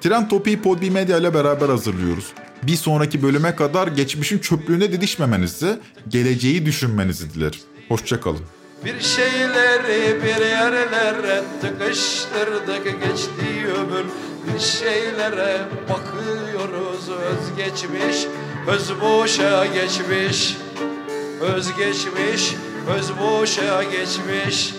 Tren 0.00 0.28
Topi'yi 0.28 0.62
Podbi 0.62 0.90
Medya 0.90 1.18
ile 1.18 1.34
beraber 1.34 1.68
hazırlıyoruz. 1.68 2.32
Bir 2.62 2.76
sonraki 2.76 3.22
bölüme 3.22 3.56
kadar 3.56 3.88
geçmişin 3.88 4.38
çöplüğüne 4.38 4.92
didişmemenizi, 4.92 5.78
geleceği 6.08 6.66
düşünmenizi 6.66 7.34
dilerim. 7.34 7.60
Hoşçakalın. 7.88 8.42
Bir 8.84 9.00
şeyleri 9.00 10.22
bir 10.22 10.46
yerlere 10.46 11.42
tıkıştırdık 11.60 12.84
geçti 12.84 13.66
ömür. 13.78 14.04
Bir 14.46 14.60
şeylere 14.60 15.60
bakıyoruz 15.88 17.08
özgeçmiş 17.08 18.26
Öz 18.66 19.00
boşa 19.00 19.66
geçmiş. 19.66 20.56
Özgeçmiş 21.40 22.54
öz 22.96 23.10
boşa 23.20 23.82
geçmiş 23.82 24.74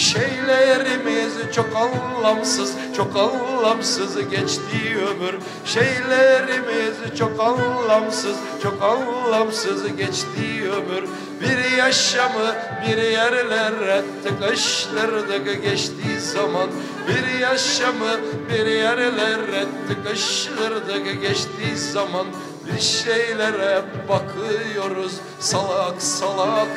Şeylerimiz 0.00 1.32
çok 1.54 1.66
anlamsız, 1.76 2.74
çok 2.96 3.16
anlamsız 3.16 4.28
geçti 4.30 4.96
ömür. 4.96 5.34
Şeylerimiz 5.64 7.18
çok 7.18 7.40
anlamsız, 7.40 8.36
çok 8.62 8.82
anlamsız 8.82 9.96
geçti 9.96 10.70
ömür. 10.70 11.08
Bir 11.40 11.76
yaşamı 11.78 12.54
bir 12.86 13.02
yerlere 13.02 14.02
tıkıştırdık 14.24 15.62
geçtiği 15.62 16.20
zaman. 16.20 16.68
Bir 17.08 17.38
yaşamı 17.38 18.20
bir 18.50 18.66
yerlere 18.66 19.64
tıkıştırdık 19.88 21.22
geçtiği 21.22 21.76
zaman. 21.76 22.26
Bir 22.66 22.80
şeylere 22.80 23.82
bakıyoruz 24.08 25.12
salak 25.40 26.02
salak 26.02 26.68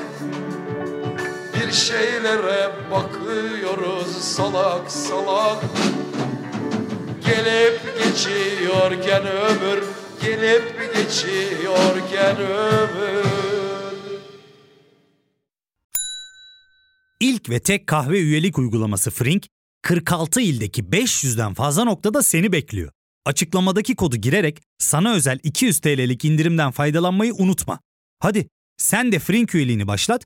bir 1.68 1.72
şeylere 1.72 2.72
bakıyoruz 2.92 4.08
salak 4.08 4.92
salak 4.92 5.64
Gelip 7.26 7.82
geçiyorken 8.04 9.28
ömür 9.28 9.84
Gelip 10.22 10.94
geçiyorken 10.96 12.38
ömür 12.38 13.24
İlk 17.20 17.50
ve 17.50 17.60
tek 17.60 17.88
kahve 17.88 18.20
üyelik 18.20 18.58
uygulaması 18.58 19.12
Frink, 19.12 19.48
46 19.82 20.42
ildeki 20.42 20.84
500'den 20.84 21.54
fazla 21.54 21.84
noktada 21.84 22.24
seni 22.24 22.52
bekliyor. 22.52 22.92
Açıklamadaki 23.26 23.96
kodu 23.96 24.16
girerek 24.16 24.62
sana 24.78 25.14
özel 25.14 25.40
200 25.44 25.80
TL'lik 25.80 26.26
indirimden 26.26 26.72
faydalanmayı 26.72 27.34
unutma. 27.34 27.80
Hadi 28.20 28.48
sen 28.78 29.12
de 29.12 29.20
Frink 29.20 29.56
üyeliğini 29.56 29.88
başlat, 29.88 30.26